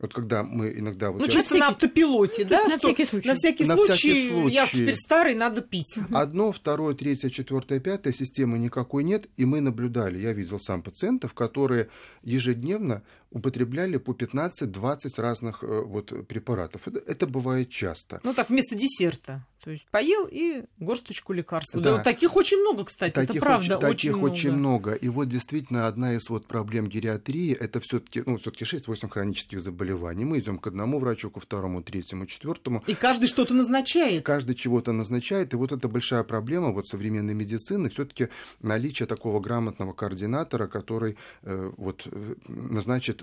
Вот 0.03 0.13
когда 0.13 0.43
мы 0.43 0.77
иногда... 0.77 1.11
Вот 1.11 1.21
ну, 1.21 1.27
чисто 1.27 1.43
всякий... 1.43 1.59
на 1.61 1.67
автопилоте, 1.69 2.43
да? 2.43 2.67
На 2.67 2.77
всякий 2.77 3.05
случай. 3.05 3.27
На 3.29 3.35
всякий, 3.35 3.63
на 3.63 3.75
случай, 3.75 3.93
всякий 3.93 4.29
случай. 4.29 4.53
Я 4.53 4.67
теперь 4.67 4.95
старый, 4.95 5.33
надо 5.33 5.61
пить. 5.61 5.97
Одно, 6.11 6.51
второе, 6.51 6.93
третье, 6.93 7.29
четвертое, 7.29 7.79
пятое, 7.79 8.11
системы 8.11 8.59
никакой 8.59 9.05
нет. 9.05 9.29
И 9.37 9.45
мы 9.45 9.61
наблюдали, 9.61 10.19
я 10.19 10.33
видел 10.33 10.59
сам 10.59 10.81
пациентов, 10.81 11.33
которые 11.33 11.87
ежедневно 12.21 13.01
употребляли 13.33 13.97
по 13.97 14.11
15-20 14.11 15.21
разных 15.21 15.63
э, 15.63 15.81
вот, 15.85 16.27
препаратов. 16.27 16.87
Это, 16.87 16.99
это 16.99 17.27
бывает 17.27 17.69
часто. 17.69 18.21
Ну 18.23 18.33
так, 18.33 18.49
вместо 18.49 18.75
десерта. 18.75 19.45
То 19.63 19.71
есть 19.71 19.85
поел 19.91 20.27
и 20.29 20.65
горсточку 20.77 21.31
лекарств. 21.31 21.75
Да. 21.75 21.97
да 21.97 22.03
таких 22.03 22.35
очень 22.35 22.57
много, 22.57 22.83
кстати, 22.83 23.13
таких 23.13 23.35
это 23.37 23.39
правда. 23.39 23.77
Очень, 23.77 23.87
таких 23.87 24.17
очень, 24.17 24.25
очень 24.25 24.51
много. 24.51 24.93
И 24.93 25.07
вот 25.07 25.29
действительно 25.29 25.87
одна 25.87 26.15
из 26.15 26.29
вот 26.29 26.47
проблем 26.47 26.87
гериатрии 26.87 27.53
это 27.53 27.79
все-таки 27.79 28.23
ну, 28.25 28.37
все-таки 28.37 28.65
6-8 28.65 29.09
хронических 29.09 29.61
заболеваний. 29.61 30.25
Мы 30.25 30.39
идем 30.39 30.59
к 30.59 30.67
одному 30.67 30.99
врачу, 30.99 31.29
ко 31.29 31.39
второму, 31.39 31.81
третьему, 31.81 32.25
четвертому. 32.25 32.83
И 32.87 32.93
каждый 32.93 33.27
что-то 33.27 33.53
назначает. 33.53 34.25
Каждый 34.25 34.55
чего-то 34.55 34.91
назначает. 34.91 35.53
И 35.53 35.55
вот 35.55 35.71
это 35.71 35.87
большая 35.87 36.23
проблема 36.23 36.71
вот 36.71 36.89
современной 36.89 37.33
медицины, 37.33 37.89
все-таки 37.89 38.27
наличие 38.61 39.07
такого 39.07 39.39
грамотного 39.39 39.93
координатора, 39.93 40.67
который 40.67 41.17
э, 41.43 41.71
вот 41.77 42.05
э, 42.11 42.35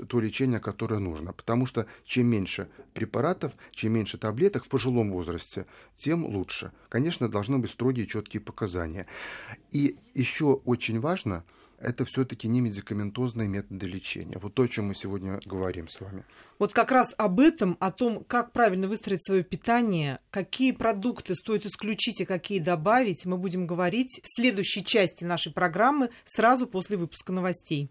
то 0.08 0.20
лечение, 0.20 0.60
которое 0.60 1.00
нужно. 1.00 1.32
Потому 1.32 1.66
что 1.66 1.86
чем 2.04 2.26
меньше 2.26 2.68
препаратов, 2.94 3.52
чем 3.72 3.92
меньше 3.92 4.18
таблеток 4.18 4.64
в 4.64 4.68
пожилом 4.68 5.12
возрасте, 5.12 5.66
тем 5.96 6.24
лучше. 6.24 6.72
Конечно, 6.88 7.28
должны 7.28 7.58
быть 7.58 7.70
строгие, 7.70 8.06
четкие 8.06 8.40
показания. 8.40 9.06
И 9.70 9.96
еще 10.14 10.60
очень 10.64 11.00
важно, 11.00 11.44
это 11.80 12.04
все-таки 12.04 12.46
не 12.46 12.60
медикаментозные 12.60 13.48
методы 13.48 13.86
лечения. 13.86 14.38
Вот 14.40 14.54
то, 14.54 14.62
о 14.62 14.68
чем 14.68 14.88
мы 14.88 14.94
сегодня 14.94 15.40
говорим 15.44 15.88
с 15.88 16.00
вами. 16.00 16.24
Вот 16.58 16.72
как 16.72 16.92
раз 16.92 17.14
об 17.16 17.40
этом, 17.40 17.76
о 17.80 17.90
том, 17.90 18.22
как 18.24 18.52
правильно 18.52 18.86
выстроить 18.86 19.24
свое 19.24 19.42
питание, 19.42 20.20
какие 20.30 20.72
продукты 20.72 21.34
стоит 21.34 21.64
исключить 21.64 22.20
и 22.20 22.26
какие 22.26 22.58
добавить, 22.58 23.24
мы 23.24 23.38
будем 23.38 23.66
говорить 23.66 24.20
в 24.22 24.36
следующей 24.36 24.84
части 24.84 25.24
нашей 25.24 25.52
программы 25.52 26.10
сразу 26.24 26.66
после 26.66 26.98
выпуска 26.98 27.32
новостей. 27.32 27.90